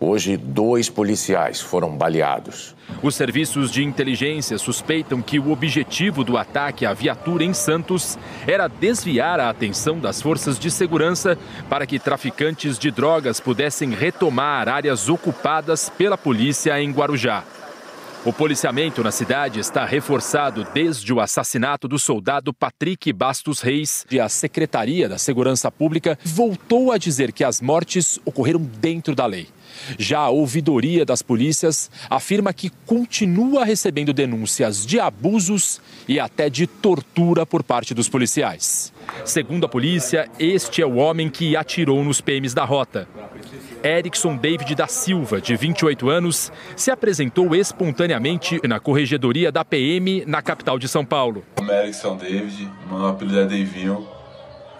Hoje, 0.03 0.39
dois 0.39 0.89
policiais 0.89 1.61
foram 1.61 1.95
baleados. 1.95 2.75
Os 3.03 3.15
serviços 3.15 3.71
de 3.71 3.85
inteligência 3.85 4.57
suspeitam 4.57 5.21
que 5.21 5.39
o 5.39 5.51
objetivo 5.51 6.25
do 6.25 6.39
ataque 6.39 6.87
à 6.87 6.95
viatura 6.95 7.45
em 7.45 7.53
Santos 7.53 8.19
era 8.47 8.67
desviar 8.67 9.39
a 9.39 9.51
atenção 9.51 9.99
das 9.99 10.23
forças 10.23 10.59
de 10.59 10.71
segurança 10.71 11.37
para 11.69 11.87
que 11.87 11.99
traficantes 11.99 12.79
de 12.79 12.91
drogas 12.91 13.41
pudessem 13.41 13.91
retomar 13.91 14.71
áreas 14.71 15.11
ocupadas 15.11 15.91
pela 15.91 16.17
polícia 16.17 16.81
em 16.81 16.91
Guarujá. 16.91 17.45
O 18.25 18.33
policiamento 18.33 19.03
na 19.03 19.11
cidade 19.11 19.61
está 19.61 19.85
reforçado 19.85 20.67
desde 20.75 21.13
o 21.13 21.21
assassinato 21.21 21.87
do 21.87 21.99
soldado 21.99 22.55
Patrick 22.55 23.13
Bastos 23.13 23.61
Reis. 23.61 24.07
E 24.11 24.21
a 24.21 24.29
Secretaria 24.31 25.09
da 25.09 25.19
Segurança 25.19 25.71
Pública 25.71 26.19
voltou 26.23 26.91
a 26.91 26.99
dizer 26.99 27.33
que 27.33 27.45
as 27.45 27.63
mortes 27.63 28.19
ocorreram 28.25 28.61
dentro 28.63 29.15
da 29.15 29.25
lei. 29.25 29.49
Já 29.99 30.21
a 30.21 30.29
ouvidoria 30.31 31.05
das 31.05 31.23
polícias 31.23 31.91
afirma 32.09 32.53
que 32.53 32.71
continua 32.87 33.65
recebendo 33.65 34.13
denúncias 34.13 34.87
de 34.87 34.99
abusos 34.99 35.81
e 36.09 36.19
até 36.19 36.49
de 36.49 36.67
tortura 36.67 37.45
por 37.45 37.63
parte 37.63 37.95
dos 37.95 38.09
policiais. 38.09 38.93
Segundo 39.25 39.67
a 39.67 39.69
polícia, 39.69 40.29
este 40.39 40.83
é 40.83 40.87
o 40.87 40.97
homem 40.97 41.29
que 41.29 41.57
atirou 41.57 42.03
nos 42.05 42.21
PMs 42.21 42.55
da 42.55 42.65
rota. 42.65 43.09
Erickson 43.83 44.37
David 44.37 44.75
da 44.75 44.87
Silva, 44.87 45.41
de 45.41 45.57
28 45.57 46.09
anos, 46.11 46.53
se 46.77 46.91
apresentou 46.91 47.55
espontaneamente 47.55 48.61
na 48.67 48.79
corregedoria 48.79 49.51
da 49.51 49.65
PM 49.65 50.25
na 50.27 50.43
capital 50.43 50.79
de 50.79 50.89
São 50.89 51.05
Paulo. 51.05 51.45
Meu 51.61 51.73
é 51.73 51.85
Erickson 51.85 52.17
David, 52.17 52.71
meu 52.89 53.07
apelido 53.07 53.41
é 53.41 53.45
Davinho. 53.45 54.07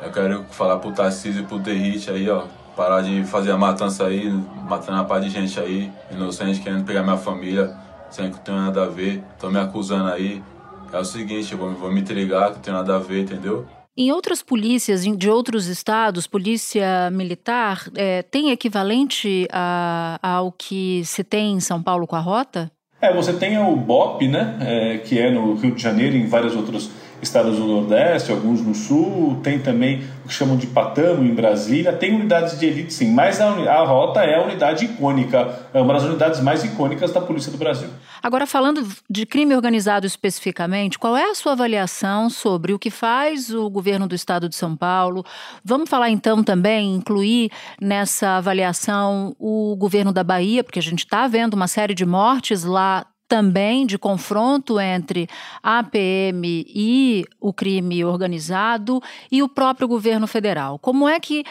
Eu 0.03 0.11
quero 0.11 0.45
falar 0.51 0.79
pro 0.79 0.93
Tarcísio 0.93 1.43
e 1.43 1.47
pro 1.47 1.59
Derrite 1.59 2.11
aí, 2.11 2.29
ó, 2.29 2.45
parar 2.81 3.03
de 3.03 3.25
fazer 3.25 3.51
a 3.51 3.59
matança 3.59 4.07
aí, 4.07 4.33
matando 4.67 5.01
a 5.01 5.05
paz 5.05 5.23
de 5.23 5.29
gente 5.29 5.61
aí, 5.61 5.93
inocente, 6.11 6.61
querendo 6.61 6.83
pegar 6.83 7.03
minha 7.03 7.19
família, 7.19 7.77
sem 8.11 8.31
que 8.31 8.39
eu 8.39 8.41
tenho 8.41 8.57
nada 8.57 8.85
a 8.85 8.87
ver, 8.87 9.23
estão 9.35 9.51
me 9.51 9.59
acusando 9.59 10.11
aí. 10.11 10.43
É 10.91 10.99
o 10.99 11.05
seguinte, 11.05 11.53
eu 11.53 11.59
vou, 11.59 11.73
vou 11.73 11.93
me 11.93 12.01
entregar, 12.01 12.53
que 12.53 12.57
eu 12.57 12.63
tenho 12.63 12.79
nada 12.79 12.97
a 12.97 12.99
ver, 12.99 13.25
entendeu? 13.25 13.67
Em 13.95 14.11
outras 14.11 14.43
polícias 14.43 15.05
de 15.05 15.29
outros 15.29 15.67
estados, 15.67 16.27
polícia 16.27 17.11
militar, 17.11 17.87
é, 17.95 18.23
tem 18.23 18.51
equivalente 18.51 19.47
a, 19.53 20.19
ao 20.23 20.51
que 20.51 21.03
se 21.05 21.23
tem 21.23 21.53
em 21.53 21.61
São 21.61 21.83
Paulo 21.83 22.07
com 22.07 22.17
a 22.17 22.21
rota? 22.21 22.73
É, 22.99 23.15
você 23.15 23.35
tem 23.35 23.59
o 23.59 23.77
BOP, 23.77 24.27
né, 24.27 24.57
é, 24.63 24.99
que 24.99 25.19
é 25.19 25.31
no 25.31 25.53
Rio 25.53 25.75
de 25.75 25.83
Janeiro 25.83 26.17
e 26.17 26.21
em 26.23 26.27
vários 26.27 26.57
outros 26.57 26.91
estados 27.23 27.57
do 27.57 27.67
Nordeste, 27.67 28.31
alguns 28.31 28.61
no 28.61 28.75
Sul, 28.75 29.39
tem 29.43 29.59
também 29.59 30.03
o 30.25 30.29
que 30.29 30.35
chamam 30.35 30.57
de 30.57 30.67
Patamo 30.67 31.25
em 31.25 31.35
Brasília, 31.35 31.93
tem 31.93 32.15
unidades 32.15 32.59
de 32.59 32.67
elite 32.67 32.93
sim, 32.93 33.13
mas 33.13 33.41
a, 33.41 33.49
a 33.49 33.85
rota 33.85 34.21
é 34.21 34.37
a 34.37 34.43
unidade 34.43 34.85
icônica, 34.85 35.69
é 35.73 35.81
uma 35.81 35.95
das 35.95 36.05
unidades 36.05 36.41
mais 36.41 36.65
icônicas 36.65 37.13
da 37.13 37.21
Polícia 37.21 37.51
do 37.51 37.59
Brasil. 37.59 37.89
Agora, 38.23 38.47
falando 38.47 38.87
de 39.09 39.25
crime 39.27 39.55
organizado 39.55 40.07
especificamente, 40.07 40.99
qual 40.99 41.17
é 41.17 41.31
a 41.31 41.35
sua 41.35 41.53
avaliação 41.53 42.29
sobre 42.29 42.73
o 42.73 42.79
que 42.79 42.91
faz 42.91 43.53
o 43.53 43.69
governo 43.71 44.07
do 44.07 44.15
estado 44.15 44.49
de 44.49 44.55
São 44.55 44.77
Paulo? 44.77 45.25
Vamos 45.65 45.89
falar 45.89 46.11
então 46.11 46.43
também, 46.43 46.95
incluir 46.95 47.51
nessa 47.81 48.37
avaliação 48.37 49.35
o 49.39 49.75
governo 49.77 50.13
da 50.13 50.23
Bahia, 50.25 50.63
porque 50.63 50.79
a 50.79 50.83
gente 50.83 51.01
está 51.01 51.27
vendo 51.27 51.55
uma 51.55 51.69
série 51.69 51.95
de 51.95 52.05
mortes 52.05 52.65
lá 52.65 53.07
também 53.31 53.87
de 53.87 53.97
confronto 53.97 54.81
entre 54.81 55.29
a 55.63 55.85
PM 55.85 56.67
e 56.67 57.25
o 57.41 57.53
crime 57.53 58.05
organizado 58.05 59.01
e 59.31 59.41
o 59.41 59.49
próprio 59.49 59.87
governo 59.87 60.27
federal. 60.27 60.81
Como 60.81 61.09
é 61.09 61.21
que 61.21 61.45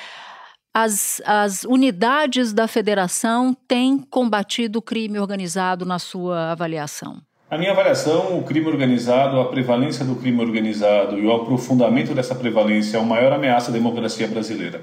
as, 0.73 1.21
as 1.25 1.63
unidades 1.63 2.51
da 2.51 2.67
federação 2.67 3.55
têm 3.65 3.97
combatido 3.97 4.79
o 4.79 4.81
crime 4.81 5.17
organizado 5.17 5.85
na 5.85 5.97
sua 5.99 6.51
avaliação? 6.51 7.21
A 7.49 7.57
minha 7.57 7.71
avaliação, 7.71 8.37
o 8.37 8.43
crime 8.43 8.67
organizado, 8.67 9.39
a 9.39 9.45
prevalência 9.45 10.03
do 10.03 10.15
crime 10.15 10.41
organizado 10.41 11.17
e 11.17 11.25
o 11.25 11.33
aprofundamento 11.33 12.13
dessa 12.13 12.35
prevalência 12.35 12.97
é 12.97 12.99
a 12.99 13.03
maior 13.03 13.31
ameaça 13.31 13.71
à 13.71 13.73
democracia 13.73 14.27
brasileira. 14.27 14.81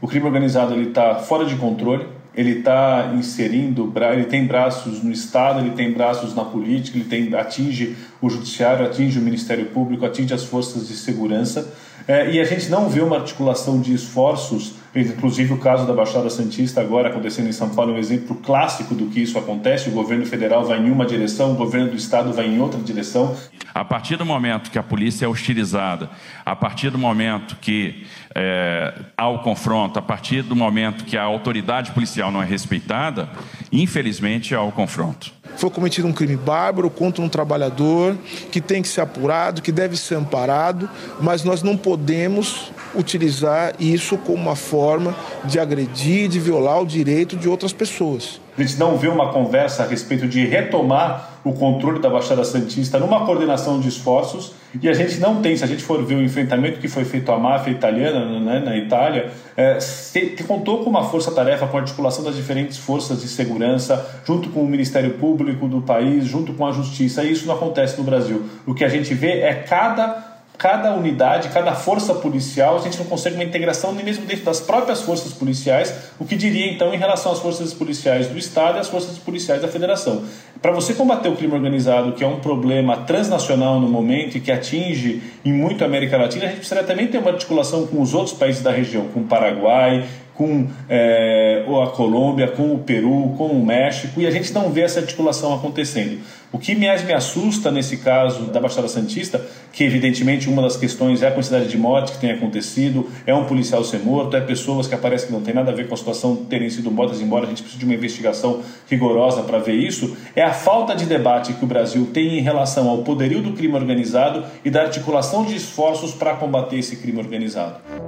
O 0.00 0.08
crime 0.08 0.24
organizado 0.24 0.80
está 0.80 1.16
fora 1.16 1.44
de 1.44 1.56
controle, 1.56 2.08
ele 2.38 2.60
está 2.60 3.14
inserindo, 3.16 3.92
ele 4.12 4.26
tem 4.26 4.46
braços 4.46 5.02
no 5.02 5.10
Estado, 5.10 5.58
ele 5.58 5.72
tem 5.72 5.92
braços 5.92 6.36
na 6.36 6.44
política, 6.44 6.96
ele 6.96 7.08
tem, 7.08 7.34
atinge 7.34 7.96
o 8.22 8.30
judiciário, 8.30 8.86
atinge 8.86 9.18
o 9.18 9.22
Ministério 9.22 9.66
Público, 9.66 10.06
atinge 10.06 10.32
as 10.32 10.44
forças 10.44 10.86
de 10.86 10.94
segurança, 10.94 11.74
é, 12.06 12.30
e 12.30 12.40
a 12.40 12.44
gente 12.44 12.70
não 12.70 12.88
vê 12.88 13.00
uma 13.00 13.16
articulação 13.16 13.80
de 13.80 13.92
esforços, 13.92 14.74
inclusive 14.94 15.52
o 15.52 15.58
caso 15.58 15.86
da 15.86 15.92
Baixada 15.92 16.30
Santista 16.30 16.80
agora 16.80 17.08
acontecendo 17.08 17.48
em 17.48 17.52
São 17.52 17.68
Paulo 17.70 17.92
é 17.92 17.94
um 17.94 17.98
exemplo 17.98 18.36
clássico 18.36 18.94
do 18.94 19.06
que 19.06 19.20
isso 19.20 19.38
acontece, 19.38 19.88
o 19.88 19.92
governo 19.92 20.24
federal 20.26 20.64
vai 20.64 20.78
em 20.78 20.90
uma 20.90 21.04
direção, 21.04 21.52
o 21.52 21.54
governo 21.54 21.90
do 21.90 21.96
Estado 21.96 22.32
vai 22.32 22.46
em 22.46 22.60
outra 22.60 22.80
direção. 22.80 23.36
A 23.74 23.84
partir 23.84 24.16
do 24.16 24.24
momento 24.24 24.70
que 24.70 24.78
a 24.78 24.82
polícia 24.82 25.26
é 25.26 25.28
hostilizada, 25.28 26.10
a 26.44 26.56
partir 26.56 26.90
do 26.90 26.98
momento 26.98 27.56
que 27.60 28.06
é, 28.34 28.94
há 29.16 29.28
o 29.28 29.40
confronto, 29.40 29.98
a 29.98 30.02
partir 30.02 30.42
do 30.42 30.56
momento 30.56 31.04
que 31.04 31.16
a 31.16 31.22
autoridade 31.22 31.92
policial 31.92 32.32
não 32.32 32.42
é 32.42 32.46
respeitada, 32.46 33.28
infelizmente 33.70 34.54
há 34.54 34.62
o 34.62 34.72
confronto. 34.72 35.32
Foi 35.56 35.70
cometido 35.70 36.06
um 36.06 36.12
crime 36.12 36.36
bárbaro 36.36 36.88
contra 36.88 37.22
um 37.22 37.28
trabalhador 37.28 38.16
que 38.50 38.60
tem 38.60 38.80
que 38.80 38.88
ser 38.88 39.00
apurado, 39.00 39.60
que 39.60 39.72
deve 39.72 39.96
ser 39.96 40.14
amparado, 40.14 40.88
mas 41.20 41.42
nós 41.42 41.62
não 41.62 41.76
podemos 41.76 42.70
utilizar 42.94 43.74
isso 43.78 44.16
como 44.18 44.38
uma 44.38 44.56
forma 44.56 45.14
de 45.44 45.58
agredir, 45.58 46.28
de 46.28 46.38
violar 46.38 46.80
o 46.80 46.86
direito 46.86 47.36
de 47.36 47.48
outras 47.48 47.72
pessoas. 47.72 48.40
A 48.56 48.60
gente 48.60 48.76
não 48.76 48.96
vê 48.96 49.06
uma 49.06 49.32
conversa 49.32 49.84
a 49.84 49.86
respeito 49.86 50.26
de 50.26 50.44
retomar 50.44 51.38
o 51.44 51.52
controle 51.52 52.00
da 52.00 52.10
Baixada 52.10 52.42
Santista 52.44 52.98
numa 52.98 53.24
coordenação 53.24 53.78
de 53.78 53.88
esforços 53.88 54.52
e 54.82 54.88
a 54.88 54.92
gente 54.92 55.18
não 55.18 55.40
tem, 55.40 55.56
se 55.56 55.62
a 55.64 55.66
gente 55.66 55.82
for 55.82 56.04
ver 56.04 56.16
o 56.16 56.22
enfrentamento 56.22 56.78
que 56.78 56.88
foi 56.88 57.04
feito 57.04 57.30
à 57.32 57.38
máfia 57.38 57.70
italiana 57.70 58.40
né, 58.40 58.58
na 58.58 58.76
Itália, 58.76 59.30
é, 59.56 59.80
se, 59.80 60.20
contou 60.46 60.84
com 60.84 60.90
uma 60.90 61.04
força-tarefa, 61.04 61.66
com 61.68 61.76
a 61.76 61.80
articulação 61.80 62.22
das 62.22 62.34
diferentes 62.34 62.76
forças 62.76 63.22
de 63.22 63.28
segurança, 63.28 64.20
junto 64.26 64.50
com 64.50 64.60
o 64.60 64.66
Ministério 64.66 65.12
Público 65.14 65.68
do 65.68 65.80
país, 65.80 66.24
junto 66.24 66.52
com 66.52 66.66
a 66.66 66.72
Justiça, 66.72 67.22
e 67.22 67.32
isso 67.32 67.46
não 67.46 67.54
acontece 67.54 67.96
no 67.96 68.04
Brasil. 68.04 68.44
O 68.66 68.74
que 68.74 68.84
a 68.84 68.88
gente 68.88 69.14
vê 69.14 69.40
é 69.40 69.54
cada 69.54 70.27
cada 70.58 70.92
unidade, 70.92 71.50
cada 71.50 71.72
força 71.72 72.12
policial, 72.12 72.76
a 72.76 72.80
gente 72.80 72.98
não 72.98 73.06
consegue 73.06 73.36
uma 73.36 73.44
integração 73.44 73.92
nem 73.92 74.04
mesmo 74.04 74.26
dentro 74.26 74.44
das 74.44 74.58
próprias 74.60 75.00
forças 75.00 75.32
policiais, 75.32 75.94
o 76.18 76.24
que 76.24 76.34
diria 76.34 76.70
então 76.72 76.92
em 76.92 76.98
relação 76.98 77.30
às 77.30 77.38
forças 77.38 77.72
policiais 77.72 78.26
do 78.26 78.36
Estado 78.36 78.76
e 78.76 78.80
às 78.80 78.88
forças 78.88 79.16
policiais 79.18 79.62
da 79.62 79.68
Federação. 79.68 80.24
Para 80.60 80.72
você 80.72 80.94
combater 80.94 81.28
o 81.28 81.36
crime 81.36 81.54
organizado, 81.54 82.12
que 82.12 82.24
é 82.24 82.26
um 82.26 82.40
problema 82.40 82.96
transnacional 82.96 83.80
no 83.80 83.88
momento 83.88 84.36
e 84.36 84.40
que 84.40 84.50
atinge 84.50 85.22
em 85.44 85.52
muito 85.52 85.84
a 85.84 85.86
América 85.86 86.16
Latina, 86.16 86.46
a 86.46 86.48
gente 86.48 86.58
precisaria 86.58 86.84
também 86.84 87.06
ter 87.06 87.18
uma 87.18 87.30
articulação 87.30 87.86
com 87.86 88.02
os 88.02 88.12
outros 88.12 88.36
países 88.36 88.60
da 88.60 88.72
região, 88.72 89.06
com 89.14 89.20
o 89.20 89.24
Paraguai, 89.24 90.04
com 90.38 90.68
é, 90.88 91.64
a 91.66 91.88
Colômbia, 91.88 92.46
com 92.46 92.72
o 92.72 92.78
Peru, 92.78 93.34
com 93.36 93.48
o 93.48 93.66
México, 93.66 94.20
e 94.20 94.26
a 94.26 94.30
gente 94.30 94.54
não 94.54 94.70
vê 94.70 94.82
essa 94.82 95.00
articulação 95.00 95.52
acontecendo. 95.52 96.20
O 96.52 96.58
que 96.58 96.76
mais 96.76 97.04
me 97.04 97.12
assusta 97.12 97.72
nesse 97.72 97.96
caso 97.96 98.44
da 98.44 98.60
Baixada 98.60 98.86
Santista, 98.86 99.44
que 99.72 99.82
evidentemente 99.82 100.48
uma 100.48 100.62
das 100.62 100.76
questões 100.76 101.22
é 101.22 101.26
a 101.26 101.32
quantidade 101.32 101.66
de 101.66 101.76
mortes 101.76 102.14
que 102.14 102.20
tem 102.20 102.30
acontecido, 102.30 103.10
é 103.26 103.34
um 103.34 103.46
policial 103.46 103.82
ser 103.82 103.98
morto, 103.98 104.36
é 104.36 104.40
pessoas 104.40 104.86
que 104.86 104.94
aparecem 104.94 105.26
que 105.26 105.32
não 105.32 105.42
tem 105.42 105.52
nada 105.52 105.72
a 105.72 105.74
ver 105.74 105.88
com 105.88 105.94
a 105.94 105.96
situação 105.96 106.36
terem 106.36 106.70
sido 106.70 106.88
mortas, 106.88 107.20
embora 107.20 107.44
a 107.44 107.48
gente 107.48 107.62
precise 107.62 107.80
de 107.80 107.84
uma 107.84 107.94
investigação 107.94 108.62
rigorosa 108.88 109.42
para 109.42 109.58
ver 109.58 109.74
isso, 109.74 110.16
é 110.36 110.42
a 110.42 110.52
falta 110.52 110.94
de 110.94 111.04
debate 111.04 111.52
que 111.52 111.64
o 111.64 111.68
Brasil 111.68 112.08
tem 112.14 112.38
em 112.38 112.42
relação 112.42 112.88
ao 112.88 112.98
poderio 112.98 113.42
do 113.42 113.54
crime 113.54 113.74
organizado 113.74 114.44
e 114.64 114.70
da 114.70 114.82
articulação 114.82 115.44
de 115.44 115.56
esforços 115.56 116.12
para 116.12 116.34
combater 116.34 116.78
esse 116.78 116.94
crime 116.94 117.18
organizado. 117.18 118.07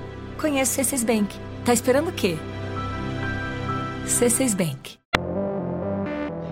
Conheço 0.41 0.81
C6 0.81 1.05
Bank. 1.05 1.37
Tá 1.63 1.71
esperando 1.71 2.09
o 2.09 2.11
quê? 2.11 2.35
C6 4.07 4.55
Bank. 4.55 4.97